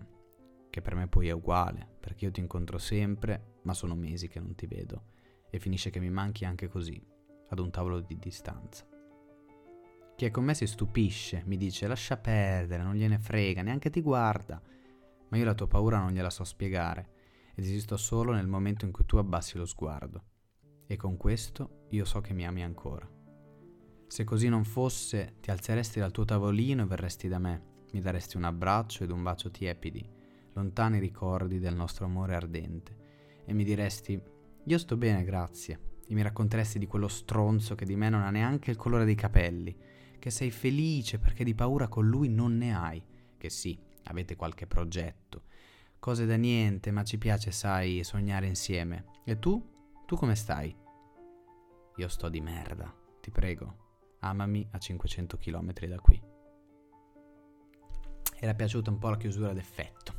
che 0.71 0.81
per 0.81 0.95
me 0.95 1.07
poi 1.07 1.29
è 1.29 1.33
uguale, 1.33 1.87
perché 2.01 2.25
io 2.25 2.31
ti 2.31 2.41
incontro 2.41 2.79
sempre, 2.79 3.59
ma 3.65 3.75
sono 3.75 3.95
mesi 3.95 4.27
che 4.27 4.41
non 4.41 4.55
ti 4.55 4.67
vedo, 4.67 5.09
e 5.51 5.59
finisce 5.59 5.91
che 5.91 6.01
mi 6.01 6.09
manchi 6.09 6.47
anche 6.47 6.67
così, 6.67 6.99
ad 7.51 7.59
un 7.59 7.71
tavolo 7.71 8.01
di 8.01 8.17
distanza. 8.19 8.89
Chi 10.17 10.25
è 10.25 10.31
con 10.31 10.45
me 10.45 10.55
si 10.55 10.67
stupisce, 10.67 11.43
mi 11.45 11.59
dice 11.59 11.87
lascia 11.87 12.17
perdere, 12.17 12.83
non 12.83 12.95
gliene 12.95 13.19
frega, 13.19 13.61
neanche 13.61 13.91
ti 13.91 14.01
guarda, 14.01 14.63
ma 15.29 15.37
io 15.37 15.45
la 15.45 15.53
tua 15.53 15.67
paura 15.67 15.99
non 15.99 16.13
gliela 16.13 16.31
so 16.31 16.45
spiegare, 16.45 17.11
ed 17.55 17.65
esisto 17.65 17.99
solo 17.99 18.33
nel 18.33 18.47
momento 18.47 18.87
in 18.87 18.93
cui 18.93 19.05
tu 19.05 19.19
abbassi 19.19 19.59
lo 19.59 19.67
sguardo, 19.67 20.25
e 20.87 20.97
con 20.97 21.19
questo 21.19 21.85
io 21.91 22.07
so 22.07 22.23
che 22.23 22.33
mi 22.33 22.47
ami 22.47 22.65
ancora. 22.65 23.07
Se 24.07 24.25
così 24.25 24.49
non 24.49 24.65
fosse, 24.65 25.35
ti 25.43 25.51
alzeresti 25.51 25.99
dal 25.99 26.13
tuo 26.13 26.25
tavolino 26.25 26.83
e 26.83 26.87
verresti 26.87 27.29
da 27.29 27.39
me, 27.39 27.75
mi 27.93 28.01
daresti 28.01 28.37
un 28.37 28.45
abbraccio 28.45 29.05
ed 29.05 29.11
un 29.11 29.23
bacio 29.23 29.51
tiepidi, 29.51 30.09
lontani 30.53 30.99
ricordi 30.99 31.59
del 31.59 31.75
nostro 31.75 32.05
amore 32.07 32.35
ardente, 32.35 33.05
e 33.45 33.53
mi 33.53 33.65
diresti, 33.65 34.21
io 34.65 34.79
sto 34.79 34.97
bene, 34.97 35.25
grazie, 35.25 36.01
e 36.07 36.15
mi 36.15 36.23
racconteresti 36.23 36.79
di 36.79 36.87
quello 36.87 37.09
stronzo 37.09 37.75
che 37.75 37.85
di 37.85 37.97
me 37.97 38.09
non 38.09 38.23
ha 38.23 38.31
neanche 38.31 38.71
il 38.71 38.77
colore 38.77 39.05
dei 39.05 39.15
capelli, 39.15 39.77
che 40.19 40.31
sei 40.31 40.51
felice 40.51 41.19
perché 41.19 41.45
di 41.45 41.55
paura 41.55 41.89
con 41.89 42.07
lui 42.07 42.29
non 42.29 42.57
ne 42.57 42.75
hai, 42.75 43.03
che 43.37 43.51
sì, 43.51 43.79
avete 44.05 44.37
qualche 44.37 44.67
progetto, 44.67 45.45
cose 45.99 46.27
da 46.27 46.37
niente, 46.37 46.91
ma 46.91 47.05
ci 47.05 47.19
piace, 47.19 47.51
sai, 47.51 48.03
sognare 48.03 48.47
insieme. 48.47 49.07
E 49.25 49.39
tu? 49.39 49.75
Tu 50.07 50.17
come 50.17 50.35
stai? 50.35 50.75
Io 51.97 52.09
sto 52.09 52.29
di 52.29 52.41
merda, 52.41 52.95
ti 53.21 53.31
prego, 53.31 54.17
amami 54.21 54.67
a 54.73 54.79
500 54.79 55.37
km 55.37 55.73
da 55.87 55.99
qui 55.99 56.35
era 58.39 58.55
piaciuta 58.55 58.91
un 58.91 58.99
po' 58.99 59.11
la 59.11 59.17
chiusura 59.17 59.53
d'effetto. 59.53 60.15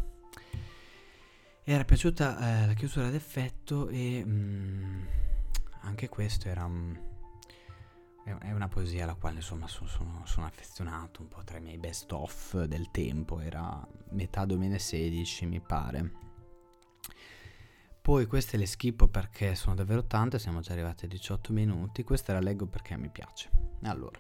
Era 1.63 1.83
piaciuta 1.83 2.63
eh, 2.63 2.67
la 2.67 2.73
chiusura 2.73 3.09
d'effetto 3.09 3.89
e 3.89 4.23
mm, 4.25 5.05
anche 5.81 6.07
questo 6.07 6.47
era 6.47 6.63
un, 6.63 6.97
è 8.39 8.51
una 8.51 8.67
poesia 8.67 9.03
alla 9.03 9.15
quale 9.15 9.37
insomma 9.37 9.67
sono, 9.67 9.87
sono, 9.87 10.21
sono, 10.25 10.45
affezionato, 10.45 11.21
un 11.21 11.27
po' 11.27 11.43
tra 11.43 11.57
i 11.57 11.61
miei 11.61 11.77
best 11.77 12.11
of 12.11 12.63
del 12.63 12.89
tempo, 12.91 13.39
era 13.39 13.85
metà 14.09 14.45
2016 14.45 15.45
mi 15.45 15.59
pare. 15.59 16.11
Poi 18.01 18.25
queste 18.25 18.55
le 18.55 18.65
schippo 18.65 19.07
perché 19.07 19.55
sono 19.55 19.75
davvero 19.75 20.05
tante, 20.05 20.39
siamo 20.39 20.61
già 20.61 20.71
arrivati 20.71 21.05
a 21.05 21.07
18 21.09 21.51
minuti, 21.51 22.03
questa 22.03 22.33
la 22.33 22.39
leggo 22.39 22.65
perché 22.65 22.97
mi 22.97 23.09
piace. 23.09 23.49
Allora, 23.83 24.17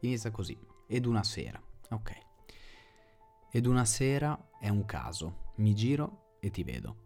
inizia 0.00 0.30
così, 0.30 0.58
ed 0.86 1.04
una 1.04 1.22
sera, 1.22 1.60
ok. 1.90 2.32
Ed 3.56 3.66
una 3.66 3.84
sera 3.84 4.48
è 4.58 4.68
un 4.68 4.84
caso, 4.84 5.52
mi 5.58 5.76
giro 5.76 6.38
e 6.40 6.50
ti 6.50 6.64
vedo. 6.64 6.96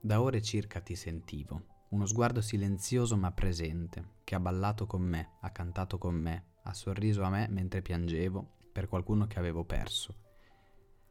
Da 0.00 0.22
ore 0.22 0.40
circa 0.40 0.80
ti 0.80 0.96
sentivo, 0.96 1.84
uno 1.90 2.06
sguardo 2.06 2.40
silenzioso 2.40 3.14
ma 3.18 3.30
presente, 3.30 4.12
che 4.24 4.34
ha 4.34 4.40
ballato 4.40 4.86
con 4.86 5.02
me, 5.02 5.32
ha 5.42 5.50
cantato 5.50 5.98
con 5.98 6.14
me, 6.14 6.44
ha 6.62 6.72
sorriso 6.72 7.24
a 7.24 7.28
me 7.28 7.46
mentre 7.50 7.82
piangevo 7.82 8.54
per 8.72 8.88
qualcuno 8.88 9.26
che 9.26 9.38
avevo 9.38 9.64
perso. 9.64 10.14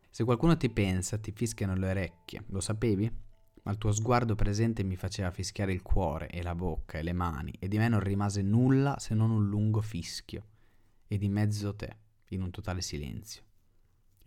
Se 0.10 0.23
qualcuno 0.23 0.58
ti 0.58 0.71
pensa, 0.71 1.19
ti 1.19 1.32
fischiano 1.32 1.75
le 1.75 1.89
orecchie, 1.91 2.45
lo 2.47 2.60
sapevi? 2.60 3.08
Ma 3.62 3.71
il 3.71 3.78
tuo 3.78 3.91
sguardo 3.91 4.34
presente 4.34 4.82
mi 4.82 4.95
faceva 4.95 5.30
fischiare 5.30 5.73
il 5.73 5.84
cuore 5.84 6.28
e 6.30 6.41
la 6.41 6.56
bocca 6.56 6.97
e 6.97 7.04
le 7.04 7.13
mani, 7.13 7.54
e 7.60 7.67
di 7.67 7.78
me 7.78 7.88
non 7.88 7.99
rimase 7.99 8.41
nulla 8.41 8.97
se 8.97 9.13
non 9.13 9.30
un 9.30 9.47
lungo 9.47 9.82
fischio, 9.82 10.43
e 11.08 11.19
di 11.19 11.30
mezzo 11.30 11.75
te, 11.75 11.97
in 12.30 12.41
un 12.41 12.49
totale 12.49 12.82
silenzio. 12.82 13.44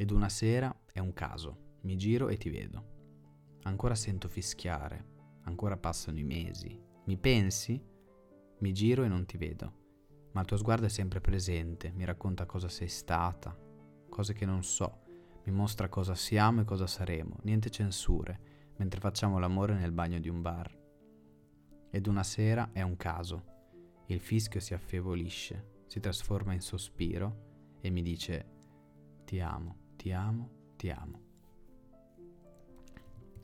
Ed 0.00 0.12
una 0.12 0.28
sera 0.28 0.72
è 0.92 1.00
un 1.00 1.12
caso, 1.12 1.78
mi 1.80 1.96
giro 1.96 2.28
e 2.28 2.36
ti 2.36 2.50
vedo. 2.50 3.56
Ancora 3.62 3.96
sento 3.96 4.28
fischiare, 4.28 5.40
ancora 5.42 5.76
passano 5.76 6.20
i 6.20 6.22
mesi. 6.22 6.80
Mi 7.06 7.16
pensi? 7.16 7.82
Mi 8.60 8.72
giro 8.72 9.02
e 9.02 9.08
non 9.08 9.26
ti 9.26 9.36
vedo. 9.36 9.72
Ma 10.34 10.42
il 10.42 10.46
tuo 10.46 10.56
sguardo 10.56 10.86
è 10.86 10.88
sempre 10.88 11.20
presente, 11.20 11.90
mi 11.90 12.04
racconta 12.04 12.46
cosa 12.46 12.68
sei 12.68 12.86
stata, 12.86 13.58
cose 14.08 14.34
che 14.34 14.46
non 14.46 14.62
so, 14.62 15.00
mi 15.42 15.50
mostra 15.50 15.88
cosa 15.88 16.14
siamo 16.14 16.60
e 16.60 16.64
cosa 16.64 16.86
saremo, 16.86 17.38
niente 17.42 17.68
censure, 17.68 18.74
mentre 18.76 19.00
facciamo 19.00 19.40
l'amore 19.40 19.74
nel 19.74 19.90
bagno 19.90 20.20
di 20.20 20.28
un 20.28 20.42
bar. 20.42 20.78
Ed 21.90 22.06
una 22.06 22.22
sera 22.22 22.70
è 22.72 22.82
un 22.82 22.96
caso. 22.96 24.02
Il 24.06 24.20
fischio 24.20 24.60
si 24.60 24.74
affievolisce, 24.74 25.82
si 25.88 25.98
trasforma 25.98 26.52
in 26.52 26.60
sospiro 26.60 27.78
e 27.80 27.90
mi 27.90 28.02
dice 28.02 28.52
ti 29.24 29.40
amo 29.40 29.86
ti 29.98 30.12
amo, 30.12 30.48
ti 30.76 30.90
amo. 30.90 31.20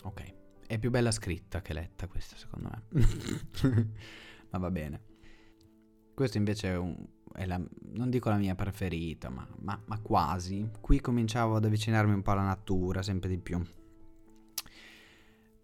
Ok, 0.05 0.35
è 0.69 0.79
più 0.79 0.91
bella 0.91 1.11
scritta 1.11 1.61
che 1.61 1.73
letta 1.73 2.07
questa 2.07 2.37
secondo 2.37 2.71
me. 2.71 3.91
ma 4.51 4.59
va 4.59 4.71
bene. 4.71 5.03
Questo 6.15 6.37
invece 6.39 6.69
è, 6.69 6.77
un, 6.77 6.97
è 7.33 7.45
la, 7.45 7.61
non 7.87 8.09
dico 8.09 8.29
la 8.29 8.37
mia 8.37 8.55
preferita, 8.55 9.31
ma, 9.31 9.47
ma, 9.63 9.83
ma 9.85 9.99
quasi. 9.99 10.71
Qui 10.81 11.01
cominciavo 11.01 11.57
ad 11.57 11.65
avvicinarmi 11.65 12.13
un 12.13 12.23
po' 12.23 12.31
alla 12.31 12.45
natura, 12.45 13.03
sempre 13.03 13.29
di 13.29 13.39
più. 13.39 13.61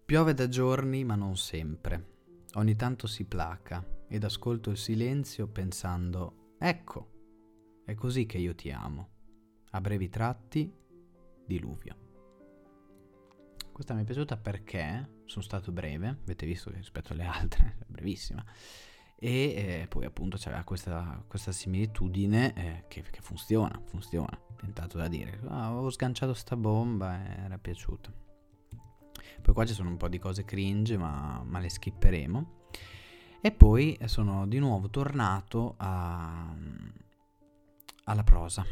Piove 0.05 0.33
da 0.33 0.49
giorni, 0.49 1.05
ma 1.05 1.15
non 1.15 1.37
sempre. 1.37 2.09
Ogni 2.55 2.75
tanto 2.75 3.07
si 3.07 3.23
placa 3.23 4.03
ed 4.09 4.25
ascolto 4.25 4.71
il 4.71 4.77
silenzio 4.77 5.47
pensando, 5.47 6.55
ecco, 6.59 7.07
È 7.85 7.93
così 7.93 8.25
che 8.25 8.37
io 8.37 8.53
ti 8.55 8.71
amo. 8.71 9.09
A 9.71 9.79
brevi 9.79 10.09
tratti, 10.09 10.80
diluvio. 11.51 11.95
Questa 13.71 13.93
mi 13.93 14.01
è 14.01 14.05
piaciuta 14.05 14.37
perché 14.37 15.21
sono 15.25 15.43
stato 15.43 15.71
breve, 15.71 16.19
avete 16.23 16.45
visto 16.45 16.69
che 16.69 16.77
rispetto 16.77 17.13
alle 17.13 17.25
altre 17.25 17.77
brevissima, 17.87 18.43
e 19.15 19.81
eh, 19.81 19.87
poi 19.87 20.05
appunto 20.05 20.37
c'era 20.37 20.63
questa, 20.63 21.23
questa 21.27 21.51
similitudine 21.51 22.53
eh, 22.53 22.85
che, 22.87 23.01
che, 23.01 23.21
funziona, 23.21 23.79
funziona, 23.85 24.39
tentato 24.57 24.97
da 24.97 25.07
dire, 25.07 25.39
ah, 25.47 25.67
avevo 25.67 25.89
sganciato 25.89 26.33
sta 26.33 26.55
bomba 26.55 27.23
e 27.23 27.43
era 27.43 27.57
piaciuta. 27.57 28.11
Poi 29.41 29.53
qua 29.53 29.65
ci 29.65 29.73
sono 29.73 29.89
un 29.89 29.97
po' 29.97 30.07
di 30.07 30.19
cose 30.19 30.45
cringe 30.45 30.97
ma, 30.97 31.41
ma 31.43 31.59
le 31.59 31.69
skipperemo. 31.69 32.59
E 33.41 33.51
poi 33.51 33.97
sono 34.05 34.45
di 34.45 34.59
nuovo 34.59 34.89
tornato 34.89 35.73
a, 35.77 36.55
alla 38.03 38.23
prosa. 38.23 38.63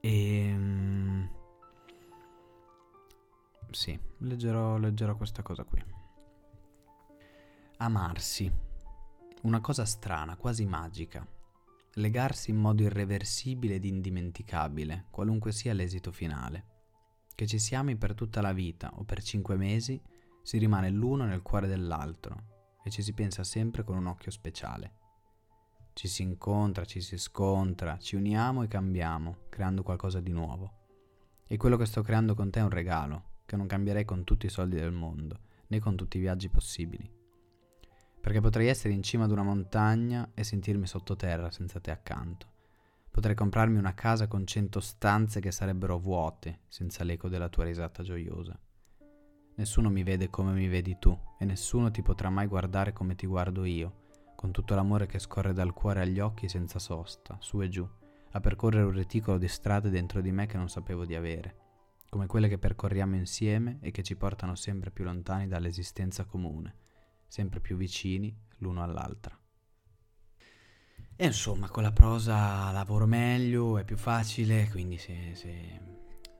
E... 0.00 1.44
Sì, 3.70 3.98
leggerò, 4.18 4.78
leggerò 4.78 5.16
questa 5.16 5.42
cosa 5.42 5.64
qui. 5.64 5.82
Amarsi. 7.78 8.50
Una 9.42 9.60
cosa 9.60 9.84
strana, 9.84 10.36
quasi 10.36 10.64
magica. 10.64 11.26
Legarsi 11.94 12.50
in 12.50 12.56
modo 12.56 12.82
irreversibile 12.82 13.74
ed 13.74 13.84
indimenticabile, 13.84 15.06
qualunque 15.10 15.52
sia 15.52 15.72
l'esito 15.72 16.10
finale. 16.10 16.74
Che 17.34 17.46
ci 17.46 17.58
si 17.58 17.74
ami 17.74 17.96
per 17.96 18.14
tutta 18.14 18.40
la 18.40 18.52
vita 18.52 18.92
o 18.94 19.04
per 19.04 19.22
cinque 19.22 19.56
mesi, 19.56 20.00
si 20.42 20.58
rimane 20.58 20.90
l'uno 20.90 21.24
nel 21.24 21.42
cuore 21.42 21.66
dell'altro 21.66 22.54
e 22.82 22.90
ci 22.90 23.02
si 23.02 23.12
pensa 23.12 23.44
sempre 23.44 23.82
con 23.82 23.96
un 23.96 24.06
occhio 24.06 24.30
speciale. 24.30 24.94
Ci 25.92 26.08
si 26.08 26.22
incontra, 26.22 26.84
ci 26.84 27.00
si 27.00 27.18
scontra, 27.18 27.98
ci 27.98 28.16
uniamo 28.16 28.62
e 28.62 28.68
cambiamo, 28.68 29.38
creando 29.48 29.82
qualcosa 29.82 30.20
di 30.20 30.30
nuovo. 30.30 30.72
E 31.46 31.56
quello 31.56 31.76
che 31.76 31.86
sto 31.86 32.02
creando 32.02 32.34
con 32.34 32.50
te 32.50 32.60
è 32.60 32.62
un 32.62 32.70
regalo, 32.70 33.35
che 33.46 33.56
non 33.56 33.66
cambierei 33.66 34.04
con 34.04 34.24
tutti 34.24 34.46
i 34.46 34.50
soldi 34.50 34.76
del 34.76 34.92
mondo, 34.92 35.38
né 35.68 35.78
con 35.78 35.96
tutti 35.96 36.18
i 36.18 36.20
viaggi 36.20 36.50
possibili. 36.50 37.08
Perché 38.20 38.40
potrei 38.40 38.66
essere 38.66 38.92
in 38.92 39.04
cima 39.04 39.24
ad 39.24 39.30
una 39.30 39.44
montagna 39.44 40.32
e 40.34 40.42
sentirmi 40.42 40.86
sottoterra 40.86 41.50
senza 41.52 41.78
te 41.78 41.92
accanto. 41.92 42.54
Potrei 43.08 43.36
comprarmi 43.36 43.78
una 43.78 43.94
casa 43.94 44.26
con 44.26 44.44
cento 44.46 44.80
stanze 44.80 45.40
che 45.40 45.52
sarebbero 45.52 45.96
vuote, 45.96 46.62
senza 46.66 47.04
l'eco 47.04 47.28
della 47.28 47.48
tua 47.48 47.64
risata 47.64 48.02
gioiosa. 48.02 48.58
Nessuno 49.54 49.88
mi 49.88 50.02
vede 50.02 50.28
come 50.28 50.52
mi 50.52 50.68
vedi 50.68 50.98
tu 50.98 51.16
e 51.38 51.44
nessuno 51.44 51.90
ti 51.90 52.02
potrà 52.02 52.28
mai 52.28 52.46
guardare 52.46 52.92
come 52.92 53.14
ti 53.14 53.26
guardo 53.26 53.64
io, 53.64 54.04
con 54.34 54.50
tutto 54.50 54.74
l'amore 54.74 55.06
che 55.06 55.18
scorre 55.18 55.54
dal 55.54 55.72
cuore 55.72 56.00
agli 56.02 56.18
occhi 56.18 56.48
senza 56.48 56.78
sosta, 56.78 57.38
su 57.40 57.62
e 57.62 57.68
giù, 57.68 57.88
a 58.32 58.40
percorrere 58.40 58.84
un 58.84 58.92
reticolo 58.92 59.38
di 59.38 59.48
strade 59.48 59.88
dentro 59.88 60.20
di 60.20 60.32
me 60.32 60.46
che 60.46 60.58
non 60.58 60.68
sapevo 60.68 61.06
di 61.06 61.14
avere 61.14 61.64
come 62.08 62.26
quelle 62.26 62.48
che 62.48 62.58
percorriamo 62.58 63.16
insieme 63.16 63.78
e 63.80 63.90
che 63.90 64.02
ci 64.02 64.16
portano 64.16 64.54
sempre 64.54 64.90
più 64.90 65.04
lontani 65.04 65.48
dall'esistenza 65.48 66.24
comune, 66.24 66.74
sempre 67.26 67.60
più 67.60 67.76
vicini 67.76 68.34
l'uno 68.58 68.82
all'altra. 68.82 69.38
E 71.18 71.24
insomma, 71.24 71.68
con 71.70 71.82
la 71.82 71.92
prosa 71.92 72.70
lavoro 72.72 73.06
meglio, 73.06 73.78
è 73.78 73.84
più 73.84 73.96
facile, 73.96 74.68
quindi 74.70 74.98
se, 74.98 75.32
se, 75.34 75.80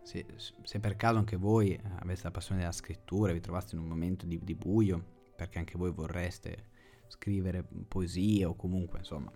se, 0.02 0.26
se 0.62 0.80
per 0.80 0.96
caso 0.96 1.16
anche 1.16 1.36
voi 1.36 1.80
aveste 2.00 2.24
la 2.24 2.30
passione 2.30 2.60
della 2.60 2.72
scrittura, 2.72 3.32
vi 3.32 3.40
trovaste 3.40 3.74
in 3.74 3.80
un 3.80 3.88
momento 3.88 4.26
di, 4.26 4.38
di 4.42 4.54
buio, 4.54 5.02
perché 5.34 5.58
anche 5.58 5.78
voi 5.78 5.92
vorreste 5.92 6.68
scrivere 7.08 7.64
poesie 7.88 8.44
o 8.44 8.54
comunque, 8.54 8.98
insomma, 8.98 9.32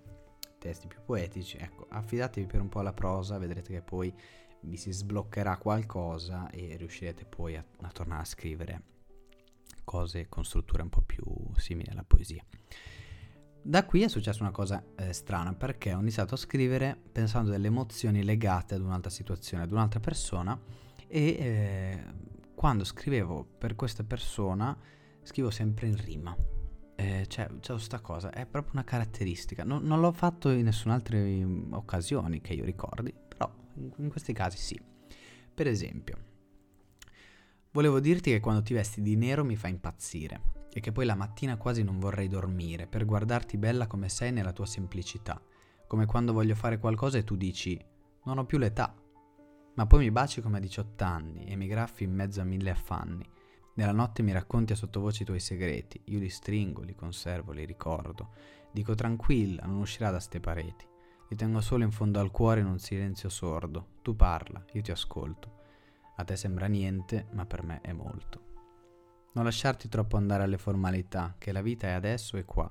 testi 0.58 0.86
più 0.86 0.98
poetici, 1.02 1.56
ecco, 1.56 1.86
affidatevi 1.88 2.46
per 2.46 2.60
un 2.60 2.68
po' 2.68 2.80
alla 2.80 2.92
prosa, 2.92 3.38
vedrete 3.38 3.72
che 3.72 3.82
poi 3.82 4.14
vi 4.62 4.76
si 4.76 4.92
sbloccherà 4.92 5.56
qualcosa 5.56 6.50
e 6.50 6.76
riuscirete 6.76 7.24
poi 7.24 7.56
a, 7.56 7.64
a 7.82 7.90
tornare 7.90 8.22
a 8.22 8.26
scrivere 8.26 8.82
cose 9.84 10.28
con 10.28 10.44
strutture 10.44 10.82
un 10.82 10.88
po' 10.88 11.02
più 11.02 11.24
simili 11.56 11.90
alla 11.90 12.04
poesia. 12.04 12.44
Da 13.62 13.84
qui 13.84 14.02
è 14.02 14.08
successa 14.08 14.42
una 14.42 14.52
cosa 14.52 14.82
eh, 14.96 15.12
strana 15.12 15.52
perché 15.52 15.92
ho 15.92 16.00
iniziato 16.00 16.34
a 16.34 16.38
scrivere 16.38 16.98
pensando 17.12 17.50
delle 17.50 17.66
emozioni 17.66 18.24
legate 18.24 18.74
ad 18.74 18.80
un'altra 18.80 19.10
situazione, 19.10 19.64
ad 19.64 19.72
un'altra 19.72 20.00
persona 20.00 20.58
e 21.06 21.20
eh, 21.28 22.04
quando 22.54 22.84
scrivevo 22.84 23.44
per 23.58 23.74
questa 23.74 24.02
persona 24.02 24.76
scrivo 25.22 25.50
sempre 25.50 25.88
in 25.88 25.96
rima. 25.96 26.36
Eh, 26.94 27.24
cioè, 27.28 27.48
c'è 27.60 27.72
questa 27.72 28.00
cosa, 28.00 28.30
è 28.30 28.46
proprio 28.46 28.74
una 28.74 28.84
caratteristica. 28.84 29.64
Non, 29.64 29.82
non 29.82 30.00
l'ho 30.00 30.12
fatto 30.12 30.50
in 30.50 30.64
nessuna 30.64 30.94
altra 30.94 31.18
occasione 31.70 32.40
che 32.40 32.54
io 32.54 32.64
ricordi, 32.64 33.12
in 33.74 34.08
questi 34.08 34.32
casi 34.32 34.56
sì. 34.56 34.80
Per 35.54 35.66
esempio, 35.66 36.16
volevo 37.72 38.00
dirti 38.00 38.30
che 38.30 38.40
quando 38.40 38.62
ti 38.62 38.74
vesti 38.74 39.02
di 39.02 39.16
nero 39.16 39.44
mi 39.44 39.56
fa 39.56 39.68
impazzire 39.68 40.58
e 40.72 40.80
che 40.80 40.92
poi 40.92 41.04
la 41.04 41.14
mattina 41.14 41.56
quasi 41.56 41.82
non 41.82 41.98
vorrei 41.98 42.28
dormire 42.28 42.86
per 42.86 43.04
guardarti 43.04 43.58
bella 43.58 43.86
come 43.86 44.08
sei 44.08 44.32
nella 44.32 44.52
tua 44.52 44.66
semplicità, 44.66 45.40
come 45.86 46.06
quando 46.06 46.32
voglio 46.32 46.54
fare 46.54 46.78
qualcosa 46.78 47.18
e 47.18 47.24
tu 47.24 47.36
dici 47.36 47.78
non 48.24 48.38
ho 48.38 48.44
più 48.44 48.58
l'età, 48.58 48.94
ma 49.74 49.86
poi 49.86 50.00
mi 50.00 50.10
baci 50.10 50.40
come 50.40 50.58
a 50.58 50.60
18 50.60 51.04
anni 51.04 51.46
e 51.46 51.56
mi 51.56 51.66
graffi 51.66 52.04
in 52.04 52.12
mezzo 52.12 52.40
a 52.40 52.44
mille 52.44 52.70
affanni. 52.70 53.28
Nella 53.74 53.92
notte 53.92 54.22
mi 54.22 54.32
racconti 54.32 54.72
a 54.72 54.76
sottovoce 54.76 55.22
i 55.22 55.26
tuoi 55.26 55.40
segreti, 55.40 56.00
io 56.06 56.18
li 56.18 56.28
stringo, 56.28 56.82
li 56.82 56.94
conservo, 56.94 57.52
li 57.52 57.64
ricordo. 57.64 58.32
Dico 58.72 58.94
tranquilla, 58.94 59.64
non 59.64 59.78
uscirà 59.78 60.10
da 60.10 60.20
ste 60.20 60.38
pareti. 60.38 60.89
Li 61.30 61.36
tengo 61.36 61.60
solo 61.60 61.84
in 61.84 61.92
fondo 61.92 62.18
al 62.18 62.32
cuore 62.32 62.58
in 62.58 62.66
un 62.66 62.80
silenzio 62.80 63.28
sordo. 63.28 63.98
Tu 64.02 64.16
parla, 64.16 64.64
io 64.72 64.82
ti 64.82 64.90
ascolto. 64.90 65.58
A 66.16 66.24
te 66.24 66.34
sembra 66.34 66.66
niente, 66.66 67.28
ma 67.30 67.46
per 67.46 67.62
me 67.62 67.80
è 67.82 67.92
molto. 67.92 68.48
Non 69.34 69.44
lasciarti 69.44 69.88
troppo 69.88 70.16
andare 70.16 70.42
alle 70.42 70.58
formalità, 70.58 71.36
che 71.38 71.52
la 71.52 71.62
vita 71.62 71.86
è 71.86 71.92
adesso 71.92 72.36
e 72.36 72.44
qua. 72.44 72.68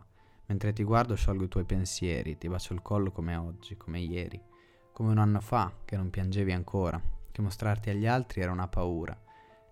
Mentre 0.47 0.73
ti 0.73 0.83
guardo 0.83 1.15
sciolgo 1.15 1.45
i 1.45 1.47
tuoi 1.47 1.63
pensieri, 1.63 2.37
ti 2.37 2.49
bacio 2.49 2.73
il 2.73 2.81
collo 2.81 3.11
come 3.11 3.37
oggi, 3.37 3.77
come 3.77 4.01
ieri, 4.01 4.43
come 4.91 5.11
un 5.11 5.19
anno 5.19 5.39
fa, 5.39 5.71
che 5.85 5.95
non 5.95 6.09
piangevi 6.09 6.51
ancora, 6.51 7.01
che 7.31 7.41
mostrarti 7.41 7.89
agli 7.89 8.07
altri 8.07 8.41
era 8.41 8.51
una 8.51 8.67
paura. 8.67 9.17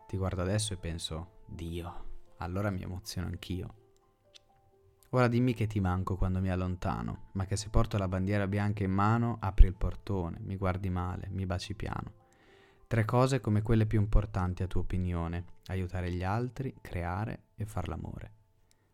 Ti 0.08 0.16
guardo 0.16 0.44
adesso 0.44 0.72
e 0.72 0.78
penso, 0.78 1.42
Dio, 1.46 2.06
allora 2.38 2.70
mi 2.70 2.84
emoziono 2.84 3.28
anch'io. 3.28 3.87
Ora 5.12 5.30
dimmi 5.30 5.54
che 5.54 5.68
ti 5.68 5.80
manco 5.80 6.18
quando 6.18 6.42
mi 6.42 6.50
allontano, 6.50 7.30
ma 7.34 7.46
che 7.46 7.56
se 7.56 7.70
porto 7.70 7.98
la 7.98 8.10
bandiera 8.10 8.46
bianca 8.46 8.84
in 8.84 8.92
mano 8.92 9.38
apri 9.40 9.68
il 9.68 9.74
portone, 9.74 10.40
mi 10.42 10.58
guardi 10.58 10.90
male, 10.90 11.30
mi 11.32 11.46
baci 11.46 11.76
piano. 11.76 12.26
Tre 12.88 13.06
cose 13.06 13.40
come 13.40 13.62
quelle 13.62 13.86
più 13.86 14.00
importanti 14.00 14.64
a 14.64 14.68
tua 14.68 14.82
opinione, 14.82 15.46
aiutare 15.68 16.12
gli 16.12 16.24
altri, 16.24 16.76
creare 16.82 17.48
e 17.56 17.66
far 17.66 17.88
l'amore. 17.88 18.32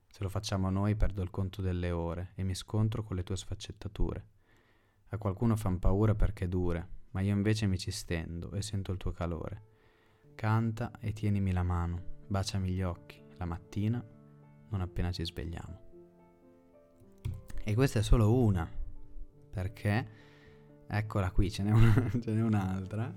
Se 0.07 0.21
lo 0.21 0.29
facciamo 0.29 0.69
noi 0.69 0.95
perdo 0.95 1.23
il 1.23 1.31
conto 1.31 1.63
delle 1.63 1.89
ore 1.89 2.33
e 2.35 2.43
mi 2.43 2.53
scontro 2.53 3.03
con 3.03 3.15
le 3.15 3.23
tue 3.23 3.35
sfaccettature. 3.35 4.27
A 5.09 5.17
qualcuno 5.17 5.55
fan 5.55 5.79
paura 5.79 6.13
perché 6.13 6.47
dure, 6.47 6.87
ma 7.11 7.21
io 7.21 7.33
invece 7.33 7.65
mi 7.65 7.79
ci 7.79 7.89
stendo 7.89 8.51
e 8.51 8.61
sento 8.61 8.91
il 8.91 8.97
tuo 8.97 9.11
calore. 9.11 9.71
Canta 10.35 10.91
e 10.99 11.11
tienimi 11.11 11.51
la 11.51 11.63
mano, 11.63 12.21
baciami 12.27 12.69
gli 12.69 12.83
occhi, 12.83 13.19
la 13.37 13.45
mattina, 13.45 14.03
non 14.69 14.81
appena 14.81 15.11
ci 15.11 15.25
svegliamo. 15.25 15.82
E 17.65 17.75
questa 17.75 17.99
è 17.99 18.03
solo 18.03 18.33
una, 18.35 18.69
perché 19.49 20.07
eccola 20.85 21.31
qui, 21.31 21.49
ce 21.49 21.63
n'è, 21.63 21.71
una, 21.71 22.11
ce 22.21 22.31
n'è 22.31 22.41
un'altra, 22.41 23.13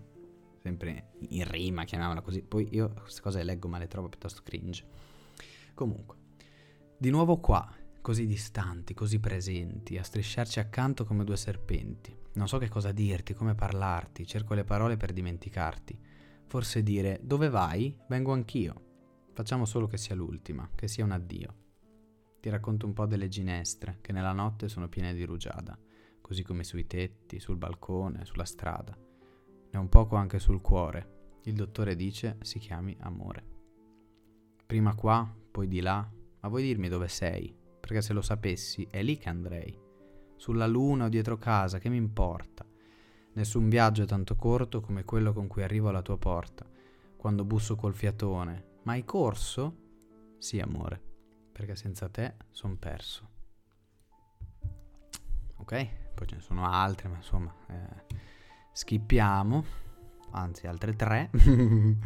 sempre 0.63 1.11
in 1.31 1.51
rima, 1.51 1.83
chiamiamola 1.83 2.21
così. 2.21 2.43
Poi 2.43 2.69
io 2.71 2.93
queste 2.93 3.21
cose 3.21 3.39
le 3.39 3.45
leggo 3.45 3.67
ma 3.67 3.79
le 3.79 3.89
trovo 3.89 4.09
piuttosto 4.09 4.43
cringe. 4.45 4.87
Comunque, 5.75 6.17
di 6.97 7.11
nuovo 7.11 7.39
qua, 7.39 7.69
così 8.01 8.25
distanti, 8.25 8.95
così 8.95 9.19
presenti, 9.19 9.99
a 9.99 10.05
strisciarci 10.05 10.61
accanto 10.61 11.05
come 11.05 11.25
due 11.25 11.37
serpenti. 11.37 12.17
Non 12.35 12.47
so 12.47 12.59
che 12.59 12.69
cosa 12.69 12.93
dirti, 12.93 13.35
come 13.35 13.57
parlarti, 13.57 14.27
cerco 14.29 14.55
le 14.55 14.63
parole 14.63 14.97
per 14.97 15.13
dimenticarti. 15.13 15.99
Forse 16.47 16.85
dire 16.85 17.19
dove 17.21 17.49
vai? 17.49 17.97
Vengo 18.09 18.33
anch'io. 18.33 18.85
Facciamo 19.33 19.65
solo 19.65 19.89
che 19.89 19.97
sia 19.97 20.15
l'ultima, 20.15 20.71
che 20.73 20.87
sia 20.87 21.03
un 21.03 21.11
addio. 21.11 21.66
Ti 22.47 22.53
racconto 22.53 22.87
un 22.87 22.93
po' 22.93 23.07
delle 23.07 23.27
ginestre 23.27 23.99
che 24.01 24.13
nella 24.13 24.31
notte 24.31 24.69
sono 24.69 24.89
piene 24.89 25.13
di 25.15 25.25
rugiada, 25.25 25.77
così 26.21 26.45
come 26.45 26.63
sui 26.63 26.87
tetti, 26.87 27.41
sul 27.41 27.57
balcone, 27.57 28.25
sulla 28.25 28.45
strada. 28.45 28.97
Ne 29.73 29.79
un 29.81 29.89
poco 29.89 30.15
anche 30.15 30.39
sul 30.39 30.61
cuore. 30.61 31.41
Il 31.43 31.55
dottore 31.55 31.97
dice 31.97 32.37
si 32.43 32.61
chiami 32.61 32.97
amore. 33.01 33.45
Prima 34.65 34.95
qua, 34.95 35.29
poi 35.51 35.67
di 35.67 35.81
là, 35.81 36.09
ma 36.39 36.49
vuoi 36.49 36.63
dirmi 36.63 36.89
dove 36.89 37.09
sei? 37.09 37.53
Perché 37.81 38.01
se 38.01 38.13
lo 38.13 38.23
sapessi 38.23 38.87
è 38.93 39.03
lì 39.03 39.19
che 39.19 39.29
andrei. 39.29 39.77
Sulla 40.37 40.69
luna 40.69 41.07
o 41.07 41.09
dietro 41.09 41.39
casa, 41.39 41.81
che 41.81 41.89
mi 41.89 41.97
importa? 41.97 42.65
Nessun 43.33 43.69
viaggio 43.69 44.05
è 44.05 44.07
tanto 44.07 44.37
corto 44.37 44.81
come 44.81 45.03
quello 45.03 45.33
con 45.33 45.49
cui 45.49 45.65
arrivo 45.65 45.89
alla 45.89 46.01
tua 46.01 46.17
porta, 46.17 46.65
quando 47.17 47.45
busso 47.45 47.75
col 47.75 47.97
fiatone. 47.97 48.79
Ma 48.85 48.93
hai 48.93 49.05
corso? 49.05 50.35
Sì, 50.39 50.61
amore 50.61 51.15
perché 51.57 51.75
senza 51.75 52.11
te 52.11 52.35
son 52.51 52.79
perso. 52.79 53.31
Ok? 55.57 55.89
poi 56.17 56.27
ce 56.27 56.35
ne 56.37 56.41
sono 56.41 56.69
altre, 56.69 57.09
ma 57.09 57.17
insomma, 57.17 57.55
eh, 57.69 58.17
schippiamo, 58.73 59.65
anzi 60.33 60.67
altre 60.67 60.95
tre. 60.95 61.31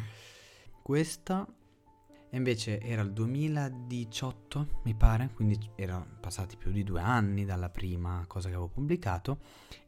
Questa 0.83 1.47
invece 2.31 2.81
era 2.81 3.03
il 3.03 3.13
2018, 3.13 4.81
mi 4.85 4.95
pare, 4.95 5.31
quindi 5.35 5.59
erano 5.75 6.07
passati 6.21 6.57
più 6.57 6.71
di 6.71 6.85
due 6.85 7.01
anni 7.01 7.45
dalla 7.45 7.71
prima 7.71 8.25
cosa 8.27 8.49
che 8.49 8.55
avevo 8.55 8.69
pubblicato 8.69 9.39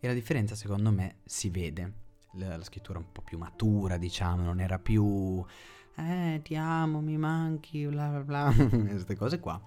e 0.01 0.07
la 0.09 0.15
differenza 0.15 0.55
secondo 0.55 0.91
me 0.91 1.19
si 1.25 1.51
vede. 1.51 2.01
La, 2.35 2.57
la 2.57 2.65
scrittura 2.65 2.99
un 2.99 3.13
po' 3.13 3.23
più 3.23 3.39
matura, 3.39 3.97
diciamo, 3.97 4.43
non 4.43 4.61
era 4.61 4.79
più 4.79 5.45
eh, 5.97 6.41
ti 6.43 6.57
amo, 6.57 7.01
mi 7.01 7.17
manchi, 7.17 7.87
bla 7.87 8.09
bla 8.09 8.23
bla, 8.23 8.53
queste 8.69 9.17
cose 9.17 9.39
qua. 9.39 9.61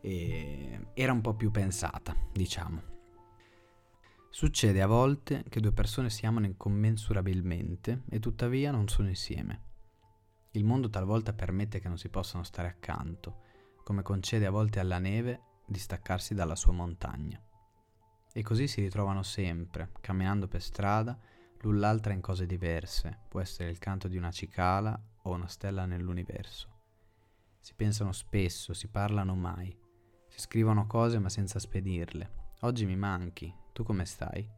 E 0.00 0.90
era 0.94 1.12
un 1.12 1.20
po' 1.20 1.34
più 1.34 1.50
pensata, 1.50 2.14
diciamo. 2.32 2.96
Succede 4.30 4.82
a 4.82 4.86
volte 4.86 5.44
che 5.48 5.60
due 5.60 5.72
persone 5.72 6.10
si 6.10 6.26
amano 6.26 6.46
incommensurabilmente 6.46 8.02
e 8.08 8.20
tuttavia 8.20 8.70
non 8.70 8.88
sono 8.88 9.08
insieme. 9.08 9.62
Il 10.52 10.64
mondo 10.64 10.88
talvolta 10.88 11.32
permette 11.32 11.80
che 11.80 11.88
non 11.88 11.98
si 11.98 12.08
possano 12.08 12.44
stare 12.44 12.68
accanto, 12.68 13.42
come 13.82 14.02
concede 14.02 14.46
a 14.46 14.50
volte 14.50 14.80
alla 14.80 14.98
neve 14.98 15.40
di 15.66 15.78
staccarsi 15.78 16.34
dalla 16.34 16.56
sua 16.56 16.72
montagna. 16.72 17.42
E 18.32 18.42
così 18.42 18.68
si 18.68 18.80
ritrovano 18.80 19.22
sempre, 19.22 19.90
camminando 20.00 20.46
per 20.46 20.62
strada, 20.62 21.18
l'un 21.60 21.78
l'altra 21.78 22.12
in 22.12 22.20
cose 22.20 22.46
diverse, 22.46 23.20
può 23.28 23.40
essere 23.40 23.70
il 23.70 23.78
canto 23.78 24.08
di 24.08 24.16
una 24.16 24.30
cicala 24.30 24.98
o 25.28 25.34
una 25.34 25.48
stella 25.48 25.86
nell'universo. 25.86 26.76
Si 27.60 27.74
pensano 27.74 28.12
spesso, 28.12 28.72
si 28.72 28.88
parlano 28.88 29.34
mai, 29.34 29.76
si 30.28 30.40
scrivono 30.40 30.86
cose 30.86 31.18
ma 31.18 31.28
senza 31.28 31.58
spedirle. 31.58 32.46
Oggi 32.60 32.86
mi 32.86 32.96
manchi, 32.96 33.52
tu 33.72 33.82
come 33.82 34.04
stai? 34.04 34.48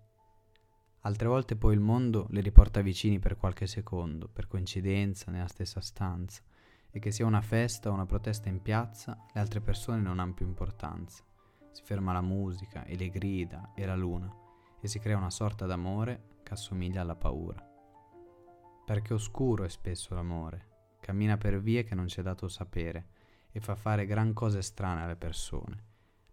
Altre 1.03 1.29
volte 1.29 1.57
poi 1.57 1.75
il 1.75 1.81
mondo 1.81 2.27
le 2.31 2.41
riporta 2.41 2.83
vicini 2.83 3.19
per 3.19 3.37
qualche 3.37 3.67
secondo, 3.67 4.29
per 4.29 4.47
coincidenza, 4.47 5.31
nella 5.31 5.49
stessa 5.49 5.81
stanza, 5.81 6.43
e 6.91 6.99
che 6.99 7.11
sia 7.11 7.25
una 7.25 7.41
festa 7.41 7.91
o 7.91 7.95
una 7.95 8.07
protesta 8.07 8.49
in 8.49 8.61
piazza, 8.61 9.17
le 9.33 9.41
altre 9.41 9.61
persone 9.61 10.01
non 10.01 10.19
hanno 10.19 10.35
più 10.35 10.47
importanza. 10.47 11.25
Si 11.73 11.83
ferma 11.85 12.13
la 12.13 12.21
musica 12.21 12.85
e 12.85 12.97
le 12.97 13.09
grida 13.09 13.73
e 13.75 13.87
la 13.87 13.97
luna, 13.97 14.31
e 14.81 14.89
si 14.89 14.99
crea 14.99 15.17
una 15.17 15.31
sorta 15.31 15.67
d'amore 15.67 16.39
che 16.43 16.53
assomiglia 16.53 17.01
alla 17.01 17.17
paura 17.17 17.70
perché 18.91 19.15
oscuro 19.15 19.63
è 19.63 19.69
spesso 19.69 20.17
l'amore, 20.17 20.97
cammina 20.99 21.37
per 21.37 21.61
vie 21.61 21.85
che 21.85 21.95
non 21.95 22.09
ci 22.09 22.19
è 22.19 22.25
dato 22.25 22.49
sapere 22.49 23.07
e 23.53 23.61
fa 23.61 23.77
fare 23.77 24.05
gran 24.05 24.33
cose 24.33 24.63
strane 24.63 25.03
alle 25.03 25.15
persone. 25.15 25.85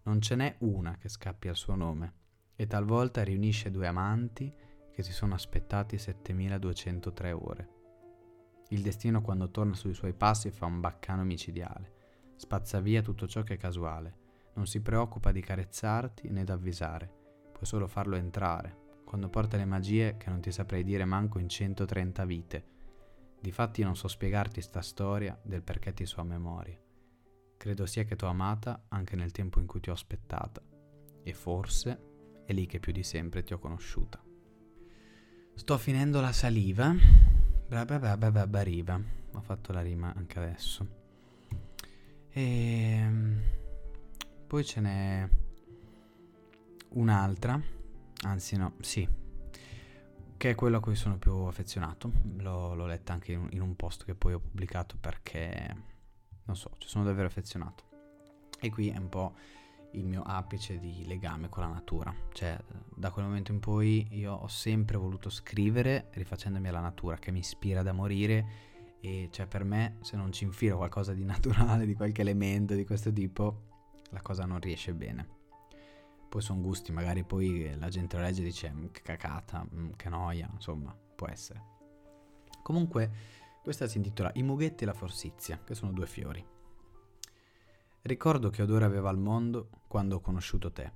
Non 0.02 0.20
ce 0.20 0.34
n'è 0.34 0.56
una 0.62 0.96
che 0.96 1.08
scappi 1.08 1.46
al 1.46 1.54
suo 1.54 1.76
nome 1.76 2.14
e 2.56 2.66
talvolta 2.66 3.22
riunisce 3.22 3.70
due 3.70 3.86
amanti 3.86 4.52
che 4.90 5.04
si 5.04 5.12
sono 5.12 5.34
aspettati 5.34 5.98
7203 5.98 7.30
ore. 7.30 7.68
Il 8.70 8.82
destino 8.82 9.22
quando 9.22 9.52
torna 9.52 9.74
sui 9.74 9.94
suoi 9.94 10.12
passi 10.12 10.50
fa 10.50 10.66
un 10.66 10.80
baccano 10.80 11.22
micidiale, 11.22 11.92
spazza 12.34 12.80
via 12.80 13.02
tutto 13.02 13.28
ciò 13.28 13.44
che 13.44 13.54
è 13.54 13.56
casuale, 13.56 14.16
non 14.54 14.66
si 14.66 14.82
preoccupa 14.82 15.30
di 15.30 15.40
carezzarti 15.40 16.28
né 16.30 16.42
d'avvisare, 16.42 17.08
puoi 17.52 17.66
solo 17.66 17.86
farlo 17.86 18.16
entrare, 18.16 18.87
quando 19.08 19.30
porta 19.30 19.56
le 19.56 19.64
magie 19.64 20.18
che 20.18 20.28
non 20.28 20.42
ti 20.42 20.52
saprei 20.52 20.84
dire 20.84 21.06
manco 21.06 21.38
in 21.38 21.48
130 21.48 22.26
vite. 22.26 22.64
Difatti 23.40 23.82
non 23.82 23.96
so 23.96 24.06
spiegarti 24.06 24.60
sta 24.60 24.82
storia 24.82 25.34
del 25.42 25.62
perché 25.62 25.94
ti 25.94 26.04
so 26.04 26.20
a 26.20 26.24
memoria. 26.24 26.78
Credo 27.56 27.86
sia 27.86 28.04
che 28.04 28.16
t'ho 28.16 28.26
amata 28.26 28.84
anche 28.88 29.16
nel 29.16 29.30
tempo 29.30 29.60
in 29.60 29.66
cui 29.66 29.80
ti 29.80 29.88
ho 29.88 29.94
aspettata. 29.94 30.60
E 31.22 31.32
forse 31.32 32.42
è 32.44 32.52
lì 32.52 32.66
che 32.66 32.80
più 32.80 32.92
di 32.92 33.02
sempre 33.02 33.42
ti 33.42 33.54
ho 33.54 33.58
conosciuta. 33.58 34.22
Sto 35.54 35.78
finendo 35.78 36.20
la 36.20 36.32
saliva. 36.32 36.94
Bariva. 38.46 39.00
Ho 39.32 39.40
fatto 39.40 39.72
la 39.72 39.80
rima 39.80 40.12
anche 40.14 40.38
adesso. 40.38 40.86
E 42.28 42.42
ehm, 42.42 43.42
poi 44.46 44.64
ce 44.66 44.80
n'è 44.82 45.28
un'altra 46.90 47.77
Anzi 48.24 48.56
no, 48.56 48.74
sì. 48.80 49.08
Che 50.36 50.50
è 50.50 50.54
quello 50.54 50.78
a 50.78 50.80
cui 50.80 50.96
sono 50.96 51.18
più 51.18 51.32
affezionato. 51.32 52.10
L'ho, 52.38 52.74
l'ho 52.74 52.86
letta 52.86 53.12
anche 53.12 53.32
in, 53.32 53.46
in, 53.50 53.60
un 53.60 53.76
post 53.76 54.04
che 54.04 54.14
poi 54.14 54.34
ho 54.34 54.40
pubblicato 54.40 54.96
perché, 54.98 55.74
non 56.44 56.56
so, 56.56 56.70
ci 56.78 56.88
sono 56.88 57.04
davvero 57.04 57.26
affezionato. 57.26 57.84
E 58.60 58.70
qui 58.70 58.88
è 58.88 58.96
un 58.96 59.08
po' 59.08 59.34
il 59.92 60.04
mio 60.04 60.22
apice 60.22 60.78
di 60.78 61.04
legame 61.06 61.48
con 61.48 61.62
la 61.62 61.70
natura. 61.70 62.14
Cioè, 62.32 62.58
da 62.94 63.10
quel 63.10 63.24
momento 63.24 63.52
in 63.52 63.60
poi 63.60 64.06
io 64.10 64.32
ho 64.32 64.48
sempre 64.48 64.96
voluto 64.96 65.30
scrivere 65.30 66.08
rifacendomi 66.12 66.68
alla 66.68 66.80
natura, 66.80 67.16
che 67.16 67.30
mi 67.30 67.40
ispira 67.40 67.82
da 67.82 67.92
morire. 67.92 68.66
E 69.00 69.28
cioè, 69.30 69.46
per 69.46 69.64
me, 69.64 69.98
se 70.00 70.16
non 70.16 70.32
ci 70.32 70.44
infilo 70.44 70.76
qualcosa 70.76 71.12
di 71.14 71.22
naturale, 71.24 71.86
di 71.86 71.94
qualche 71.94 72.20
elemento 72.20 72.74
di 72.74 72.84
questo 72.84 73.12
tipo, 73.12 73.62
la 74.10 74.22
cosa 74.22 74.44
non 74.44 74.60
riesce 74.60 74.92
bene. 74.92 75.37
Poi 76.28 76.42
sono 76.42 76.60
gusti, 76.60 76.92
magari 76.92 77.24
poi 77.24 77.74
la 77.78 77.88
gente 77.88 78.16
lo 78.16 78.22
legge 78.22 78.42
e 78.42 78.44
dice 78.44 78.70
mm, 78.70 78.86
che 78.86 79.02
cacata, 79.02 79.66
mm, 79.72 79.92
che 79.96 80.08
noia, 80.08 80.48
insomma, 80.52 80.94
può 81.14 81.26
essere. 81.28 81.76
Comunque, 82.62 83.10
questa 83.62 83.86
si 83.86 83.96
intitola 83.96 84.30
I 84.34 84.42
mughetti 84.42 84.84
e 84.84 84.86
la 84.86 84.92
forsizia, 84.92 85.58
che 85.64 85.74
sono 85.74 85.92
due 85.92 86.06
fiori. 86.06 86.44
Ricordo 88.02 88.50
che 88.50 88.62
odore 88.62 88.84
aveva 88.84 89.10
il 89.10 89.18
mondo 89.18 89.68
quando 89.86 90.16
ho 90.16 90.20
conosciuto 90.20 90.70
te. 90.72 90.92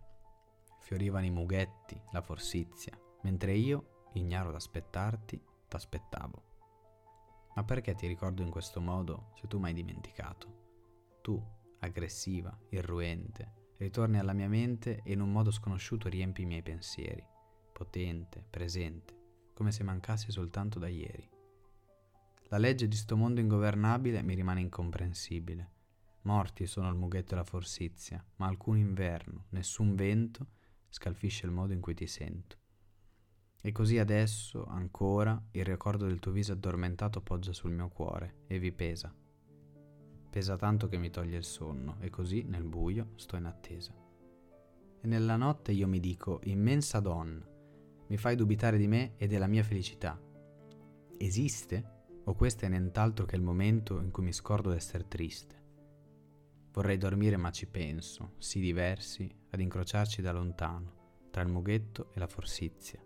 Fiorivano 0.80 1.24
i 1.26 1.30
mughetti, 1.30 2.00
la 2.12 2.20
forsizia, 2.20 2.98
mentre 3.22 3.54
io, 3.54 4.08
ignaro 4.14 4.50
d'aspettarti, 4.50 5.42
t'aspettavo. 5.68 6.42
Ma 7.54 7.64
perché 7.64 7.94
ti 7.94 8.06
ricordo 8.06 8.42
in 8.42 8.50
questo 8.50 8.80
modo 8.80 9.32
se 9.34 9.46
tu 9.46 9.58
m'hai 9.58 9.74
dimenticato? 9.74 10.60
Tu, 11.20 11.42
aggressiva, 11.80 12.56
irruente, 12.70 13.52
ritorni 13.82 14.18
alla 14.18 14.32
mia 14.32 14.48
mente 14.48 15.00
e 15.02 15.12
in 15.12 15.20
un 15.20 15.32
modo 15.32 15.50
sconosciuto 15.50 16.08
riempi 16.08 16.42
i 16.42 16.46
miei 16.46 16.62
pensieri, 16.62 17.26
potente, 17.72 18.44
presente, 18.48 19.50
come 19.54 19.72
se 19.72 19.82
mancassi 19.82 20.30
soltanto 20.30 20.78
da 20.78 20.86
ieri. 20.86 21.28
La 22.44 22.58
legge 22.58 22.86
di 22.86 22.94
sto 22.94 23.16
mondo 23.16 23.40
ingovernabile 23.40 24.22
mi 24.22 24.34
rimane 24.34 24.60
incomprensibile. 24.60 25.70
Morti 26.22 26.66
sono 26.66 26.88
il 26.88 26.94
mughetto 26.94 27.32
e 27.32 27.36
la 27.36 27.44
forsizia, 27.44 28.24
ma 28.36 28.46
alcun 28.46 28.76
inverno, 28.76 29.46
nessun 29.50 29.96
vento 29.96 30.46
scalfisce 30.88 31.46
il 31.46 31.52
modo 31.52 31.72
in 31.72 31.80
cui 31.80 31.94
ti 31.94 32.06
sento. 32.06 32.58
E 33.60 33.72
così 33.72 33.98
adesso, 33.98 34.64
ancora, 34.66 35.40
il 35.52 35.64
ricordo 35.64 36.06
del 36.06 36.20
tuo 36.20 36.30
viso 36.30 36.52
addormentato 36.52 37.20
poggia 37.20 37.52
sul 37.52 37.72
mio 37.72 37.88
cuore 37.88 38.44
e 38.46 38.58
vi 38.58 38.70
pesa, 38.70 39.12
Pesa 40.32 40.56
tanto 40.56 40.88
che 40.88 40.96
mi 40.96 41.10
toglie 41.10 41.36
il 41.36 41.44
sonno 41.44 41.96
e 42.00 42.08
così 42.08 42.42
nel 42.44 42.64
buio 42.64 43.10
sto 43.16 43.36
in 43.36 43.44
attesa. 43.44 43.92
E 44.98 45.06
nella 45.06 45.36
notte 45.36 45.72
io 45.72 45.86
mi 45.86 46.00
dico, 46.00 46.40
immensa 46.44 47.00
donna, 47.00 47.46
mi 48.06 48.16
fai 48.16 48.34
dubitare 48.34 48.78
di 48.78 48.86
me 48.86 49.12
e 49.18 49.26
della 49.26 49.46
mia 49.46 49.62
felicità. 49.62 50.18
Esiste? 51.18 52.00
O 52.24 52.32
questo 52.32 52.64
è 52.64 52.68
nient'altro 52.70 53.26
che 53.26 53.36
il 53.36 53.42
momento 53.42 54.00
in 54.00 54.10
cui 54.10 54.22
mi 54.22 54.32
scordo 54.32 54.70
d'essere 54.70 55.06
triste? 55.06 55.62
Vorrei 56.72 56.96
dormire 56.96 57.36
ma 57.36 57.50
ci 57.50 57.66
penso, 57.66 58.32
sì 58.38 58.58
diversi, 58.58 59.30
ad 59.50 59.60
incrociarci 59.60 60.22
da 60.22 60.32
lontano, 60.32 61.26
tra 61.30 61.42
il 61.42 61.50
mughetto 61.50 62.10
e 62.14 62.18
la 62.18 62.26
forsizia. 62.26 63.04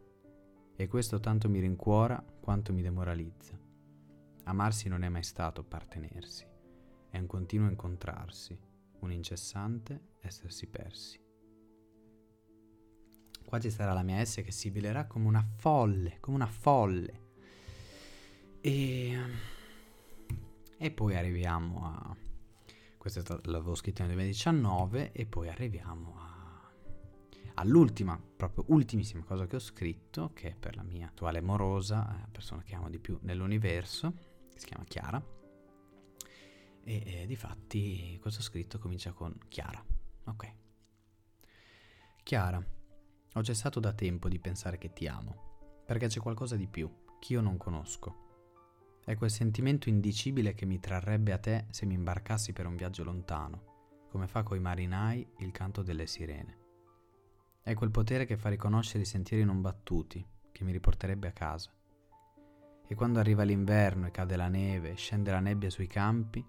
E 0.76 0.86
questo 0.86 1.18
tanto 1.18 1.48
mi 1.48 1.58
rincuora 1.58 2.24
quanto 2.40 2.72
mi 2.72 2.82
demoralizza. 2.82 3.58
Amarsi 4.44 4.88
non 4.88 5.02
è 5.02 5.08
mai 5.08 5.24
stato 5.24 5.62
appartenersi 5.62 6.54
è 7.16 7.18
un 7.18 7.26
continuo 7.26 7.68
incontrarsi, 7.68 8.59
un 9.00 9.11
incessante 9.11 10.16
essersi 10.20 10.66
persi. 10.66 11.18
Qua 13.44 13.59
ci 13.59 13.70
sarà 13.70 13.92
la 13.92 14.02
mia 14.02 14.22
S 14.24 14.42
che 14.44 14.50
sibilerà 14.50 15.07
come 15.07 15.26
una 15.26 15.46
folle, 15.57 16.18
come 16.20 16.37
una 16.37 16.46
folle. 16.46 17.24
E, 18.61 19.18
e 20.76 20.90
poi 20.90 21.16
arriviamo 21.16 21.87
a... 21.87 22.16
Questo 22.98 23.40
l'avevo 23.44 23.76
scritto 23.76 24.02
nel 24.02 24.12
2019 24.12 25.12
e 25.12 25.26
poi 25.26 25.48
arriviamo 25.48 26.16
a, 26.18 26.70
all'ultima, 27.55 28.20
proprio 28.37 28.64
ultimissima 28.68 29.22
cosa 29.22 29.46
che 29.46 29.57
ho 29.57 29.61
scritto, 29.61 30.33
che 30.35 30.50
è 30.50 30.55
per 30.57 30.74
la 30.74 30.83
mia 30.83 31.07
attuale 31.07 31.40
morosa, 31.40 32.24
eh, 32.24 32.29
persona 32.31 32.62
che 32.62 32.74
amo 32.74 32.90
di 32.90 32.98
più 32.98 33.16
nell'universo, 33.22 34.12
che 34.50 34.59
si 34.59 34.66
chiama 34.66 34.85
Chiara 34.85 35.36
e 36.88 37.22
eh, 37.22 37.27
di 37.27 37.35
fatti 37.35 38.16
questo 38.20 38.42
scritto 38.42 38.79
comincia 38.79 39.11
con 39.11 39.37
Chiara. 39.49 39.85
Ok. 40.27 40.53
Chiara, 42.22 42.64
ho 43.35 43.42
cessato 43.42 43.81
da 43.81 43.92
tempo 43.92 44.29
di 44.29 44.38
pensare 44.38 44.79
che 44.79 44.92
ti 44.92 45.09
amo, 45.09 45.83
perché 45.85 46.07
c'è 46.07 46.20
qualcosa 46.20 46.55
di 46.55 46.68
più, 46.68 46.88
che 47.18 47.33
io 47.33 47.40
non 47.40 47.57
conosco. 47.57 48.25
È 49.05 49.16
quel 49.16 49.31
sentimento 49.31 49.88
indicibile 49.88 50.55
che 50.55 50.64
mi 50.64 50.79
trarrebbe 50.79 51.33
a 51.33 51.38
te 51.38 51.66
se 51.70 51.87
mi 51.87 51.94
imbarcassi 51.94 52.53
per 52.53 52.66
un 52.66 52.77
viaggio 52.77 53.03
lontano, 53.03 54.05
come 54.09 54.29
fa 54.29 54.44
coi 54.44 54.61
marinai 54.61 55.27
il 55.38 55.51
canto 55.51 55.83
delle 55.83 56.07
sirene. 56.07 56.59
È 57.62 57.75
quel 57.75 57.90
potere 57.90 58.27
che 58.27 58.37
fa 58.37 58.49
riconoscere 58.49 59.03
i 59.03 59.07
sentieri 59.07 59.42
non 59.42 59.61
battuti, 59.61 60.25
che 60.53 60.62
mi 60.62 60.70
riporterebbe 60.70 61.27
a 61.27 61.33
casa. 61.33 61.72
E 62.87 62.94
quando 62.94 63.18
arriva 63.18 63.42
l'inverno 63.42 64.07
e 64.07 64.12
cade 64.12 64.37
la 64.37 64.49
neve 64.49 64.92
e 64.92 64.96
scende 64.96 65.33
la 65.33 65.40
nebbia 65.40 65.68
sui 65.68 65.88
campi, 65.88 66.44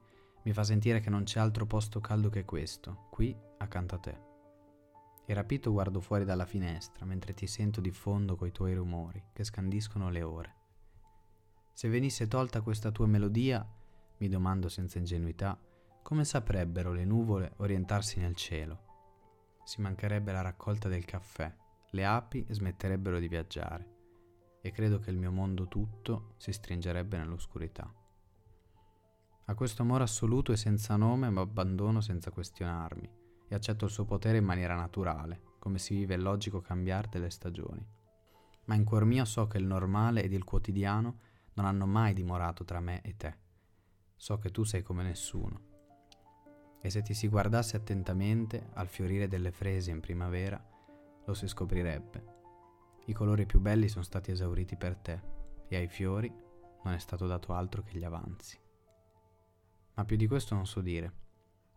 mi 0.48 0.54
fa 0.54 0.64
sentire 0.64 1.02
che 1.02 1.10
non 1.10 1.24
c'è 1.24 1.42
altro 1.42 1.66
posto 1.66 2.00
caldo 2.00 2.30
che 2.30 2.46
questo, 2.46 3.08
qui 3.10 3.38
accanto 3.58 3.96
a 3.96 3.98
te. 3.98 4.18
E 5.26 5.34
rapito 5.34 5.74
guardo 5.74 6.00
fuori 6.00 6.24
dalla 6.24 6.46
finestra 6.46 7.04
mentre 7.04 7.34
ti 7.34 7.46
sento 7.48 7.82
di 7.82 7.92
fondo 7.92 8.38
coi 8.38 8.54
tuoi 8.54 8.74
rumori 8.74 9.22
che 9.34 9.44
scandiscono 9.44 10.10
le 10.10 10.24
ore. 10.24 10.56
Se 11.74 11.90
venisse 11.90 12.30
tolta 12.30 12.62
questa 12.62 12.92
tua 12.92 13.08
melodia, 13.08 13.70
mi 14.20 14.30
domando 14.30 14.70
senza 14.70 15.00
ingenuità, 15.00 15.60
come 16.02 16.24
saprebbero 16.24 16.94
le 16.94 17.04
nuvole 17.04 17.52
orientarsi 17.58 18.22
nel 18.22 18.36
cielo? 18.38 18.86
Si 19.66 19.82
mancherebbe 19.82 20.32
la 20.32 20.40
raccolta 20.40 20.88
del 20.88 21.04
caffè, 21.04 21.54
le 21.90 22.06
api 22.06 22.46
smetterebbero 22.48 23.20
di 23.20 23.28
viaggiare 23.28 23.96
e 24.62 24.72
credo 24.72 25.00
che 25.00 25.10
il 25.10 25.18
mio 25.18 25.32
mondo 25.32 25.68
tutto 25.68 26.36
si 26.38 26.54
stringerebbe 26.54 27.18
nell'oscurità. 27.18 27.94
A 29.50 29.56
questo 29.56 29.82
amore 29.82 30.04
assoluto 30.04 30.52
e 30.52 30.58
senza 30.58 30.98
nome 30.98 31.30
mi 31.30 31.40
abbandono 31.40 32.02
senza 32.02 32.32
questionarmi 32.32 33.10
e 33.48 33.56
accetto 33.56 33.86
il 33.86 33.92
suo 33.92 34.04
potere 34.04 34.40
in 34.40 34.44
maniera 34.44 34.76
naturale, 34.76 35.42
come 35.58 35.80
si 35.80 35.96
vive 35.96 36.16
il 36.16 36.22
logico 36.22 36.60
cambiare 36.60 37.08
delle 37.10 37.30
stagioni. 37.30 37.82
Ma 38.66 38.76
in 38.76 38.84
cuor 38.84 39.06
mio 39.06 39.24
so 39.24 39.48
che 39.48 39.58
il 39.58 39.64
normale 39.64 40.22
ed 40.22 40.34
il 40.34 40.44
quotidiano 40.44 41.20
non 41.54 41.66
hanno 41.66 41.86
mai 41.86 42.14
dimorato 42.14 42.66
tra 42.66 42.82
me 42.82 43.00
e 43.02 43.16
te. 43.16 43.38
So 44.18 44.38
che 44.38 44.52
tu 44.52 44.66
sei 44.66 44.84
come 44.84 45.04
nessuno. 45.04 45.62
E 46.82 46.90
se 46.90 47.02
ti 47.02 47.14
si 47.14 47.30
guardasse 47.30 47.78
attentamente 47.78 48.72
al 48.74 48.90
fiorire 48.90 49.30
delle 49.30 49.52
fresi 49.52 49.92
in 49.92 50.02
primavera, 50.02 50.62
lo 51.26 51.34
si 51.34 51.48
scoprirebbe. 51.48 52.36
I 53.06 53.14
colori 53.14 53.46
più 53.46 53.62
belli 53.62 53.88
sono 53.88 54.04
stati 54.04 54.30
esauriti 54.30 54.76
per 54.76 54.98
te 54.98 55.22
e 55.70 55.78
ai 55.78 55.88
fiori 55.88 56.30
non 56.84 56.94
è 56.94 57.00
stato 57.00 57.28
dato 57.28 57.54
altro 57.54 57.82
che 57.82 57.98
gli 57.98 58.04
avanzi. 58.04 58.66
Ma 59.98 60.06
più 60.06 60.16
di 60.16 60.28
questo 60.28 60.54
non 60.54 60.68
so 60.68 60.82
dire. 60.82 61.26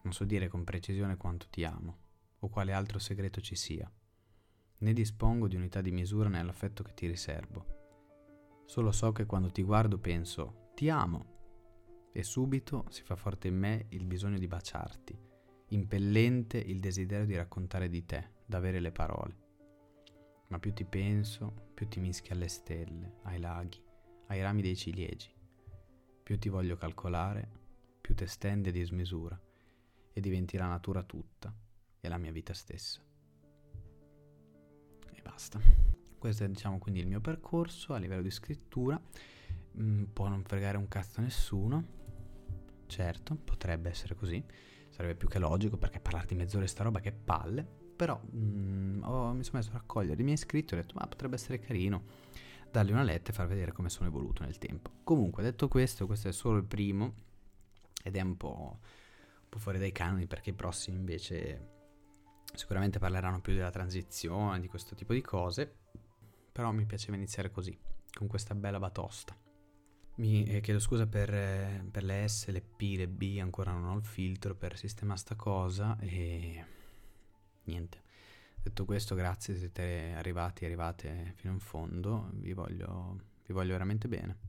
Non 0.02 0.12
so 0.12 0.24
dire 0.24 0.48
con 0.48 0.62
precisione 0.62 1.16
quanto 1.16 1.46
ti 1.50 1.64
amo 1.64 2.08
o 2.40 2.48
quale 2.48 2.72
altro 2.72 2.98
segreto 2.98 3.40
ci 3.40 3.56
sia. 3.56 3.90
Né 4.78 4.92
dispongo 4.92 5.48
di 5.48 5.56
unità 5.56 5.80
di 5.80 5.90
misura 5.90 6.28
nell'affetto 6.28 6.82
che 6.82 6.94
ti 6.94 7.06
riservo. 7.06 7.78
Solo 8.66 8.92
so 8.92 9.12
che 9.12 9.26
quando 9.26 9.50
ti 9.50 9.62
guardo 9.62 9.98
penso 9.98 10.68
ti 10.74 10.88
amo 10.90 11.38
e 12.12 12.22
subito 12.22 12.86
si 12.90 13.02
fa 13.02 13.16
forte 13.16 13.48
in 13.48 13.56
me 13.56 13.86
il 13.90 14.04
bisogno 14.04 14.38
di 14.38 14.46
baciarti, 14.46 15.18
impellente 15.68 16.58
il 16.58 16.78
desiderio 16.78 17.26
di 17.26 17.36
raccontare 17.36 17.88
di 17.88 18.04
te, 18.04 18.32
d'avere 18.44 18.80
le 18.80 18.92
parole. 18.92 19.36
Ma 20.48 20.58
più 20.58 20.72
ti 20.74 20.84
penso, 20.84 21.70
più 21.72 21.88
ti 21.88 22.00
mischi 22.00 22.32
alle 22.32 22.48
stelle, 22.48 23.18
ai 23.22 23.38
laghi, 23.38 23.82
ai 24.26 24.42
rami 24.42 24.60
dei 24.60 24.76
ciliegi. 24.76 25.32
Più 26.22 26.38
ti 26.38 26.48
voglio 26.48 26.76
calcolare, 26.76 27.59
più 28.10 28.16
te 28.16 28.26
stendi 28.26 28.70
a 28.70 28.72
dismisura 28.72 29.40
e 30.12 30.20
diventi 30.20 30.56
la 30.56 30.66
natura 30.66 31.04
tutta 31.04 31.54
e 32.00 32.08
la 32.08 32.18
mia 32.18 32.32
vita 32.32 32.52
stessa. 32.52 33.00
E 35.12 35.22
basta. 35.22 35.60
Questo 36.18 36.42
è 36.42 36.48
diciamo 36.48 36.78
quindi 36.78 36.98
il 36.98 37.06
mio 37.06 37.20
percorso 37.20 37.94
a 37.94 37.98
livello 37.98 38.22
di 38.22 38.30
scrittura. 38.32 39.00
Mm, 39.78 40.04
può 40.06 40.26
non 40.26 40.42
fregare 40.42 40.76
un 40.76 40.88
cazzo 40.88 41.20
a 41.20 41.22
nessuno. 41.22 41.98
Certo, 42.86 43.36
potrebbe 43.36 43.90
essere 43.90 44.16
così. 44.16 44.44
Sarebbe 44.88 45.14
più 45.14 45.28
che 45.28 45.38
logico 45.38 45.76
perché 45.76 46.00
parlare 46.00 46.26
di 46.26 46.34
mezz'ora 46.34 46.66
sta 46.66 46.82
roba 46.82 46.98
che 46.98 47.12
palle. 47.12 47.64
Però 47.94 48.20
mm, 48.34 49.04
ho, 49.04 49.32
mi 49.34 49.44
sono 49.44 49.58
messo 49.58 49.70
a 49.70 49.74
raccogliere 49.74 50.20
i 50.20 50.24
miei 50.24 50.34
iscritti 50.34 50.74
e 50.74 50.78
ho 50.78 50.80
detto 50.80 50.94
ma 50.98 51.06
potrebbe 51.06 51.36
essere 51.36 51.60
carino 51.60 52.02
dargli 52.72 52.90
una 52.90 53.04
letta 53.04 53.30
e 53.30 53.34
far 53.34 53.46
vedere 53.46 53.70
come 53.70 53.88
sono 53.88 54.08
evoluto 54.08 54.42
nel 54.42 54.58
tempo. 54.58 54.90
Comunque 55.04 55.44
detto 55.44 55.68
questo, 55.68 56.06
questo 56.06 56.26
è 56.26 56.32
solo 56.32 56.56
il 56.56 56.64
primo 56.64 57.28
ed 58.02 58.16
è 58.16 58.20
un 58.20 58.36
po' 58.36 58.78
po' 59.50 59.58
fuori 59.58 59.78
dai 59.78 59.92
canoni 59.92 60.26
perché 60.26 60.50
i 60.50 60.54
prossimi 60.54 60.96
invece 60.96 61.78
sicuramente 62.54 62.98
parleranno 62.98 63.40
più 63.40 63.52
della 63.52 63.70
transizione, 63.70 64.60
di 64.60 64.68
questo 64.68 64.94
tipo 64.94 65.12
di 65.12 65.20
cose, 65.20 65.70
però 66.50 66.70
mi 66.70 66.86
piaceva 66.86 67.16
iniziare 67.16 67.50
così, 67.50 67.76
con 68.14 68.28
questa 68.28 68.54
bella 68.54 68.78
batosta. 68.78 69.36
Mi 70.16 70.44
eh, 70.44 70.60
chiedo 70.60 70.80
scusa 70.80 71.06
per, 71.06 71.32
eh, 71.32 71.84
per, 71.90 72.04
le 72.04 72.26
S, 72.26 72.48
le 72.48 72.60
P, 72.60 72.94
le 72.96 73.08
B, 73.08 73.38
ancora 73.40 73.72
non 73.72 73.84
ho 73.84 73.96
il 73.96 74.04
filtro 74.04 74.54
per 74.54 74.76
sistemare 74.76 75.18
sta 75.18 75.34
cosa 75.34 75.98
e 75.98 76.64
niente. 77.64 78.02
Detto 78.62 78.84
questo, 78.84 79.14
grazie, 79.14 79.56
siete 79.56 80.12
arrivati, 80.14 80.64
arrivate 80.64 81.32
fino 81.36 81.52
in 81.52 81.60
fondo, 81.60 82.28
vi 82.34 82.52
voglio, 82.52 83.18
vi 83.46 83.52
voglio 83.54 83.72
veramente 83.72 84.06
bene. 84.08 84.48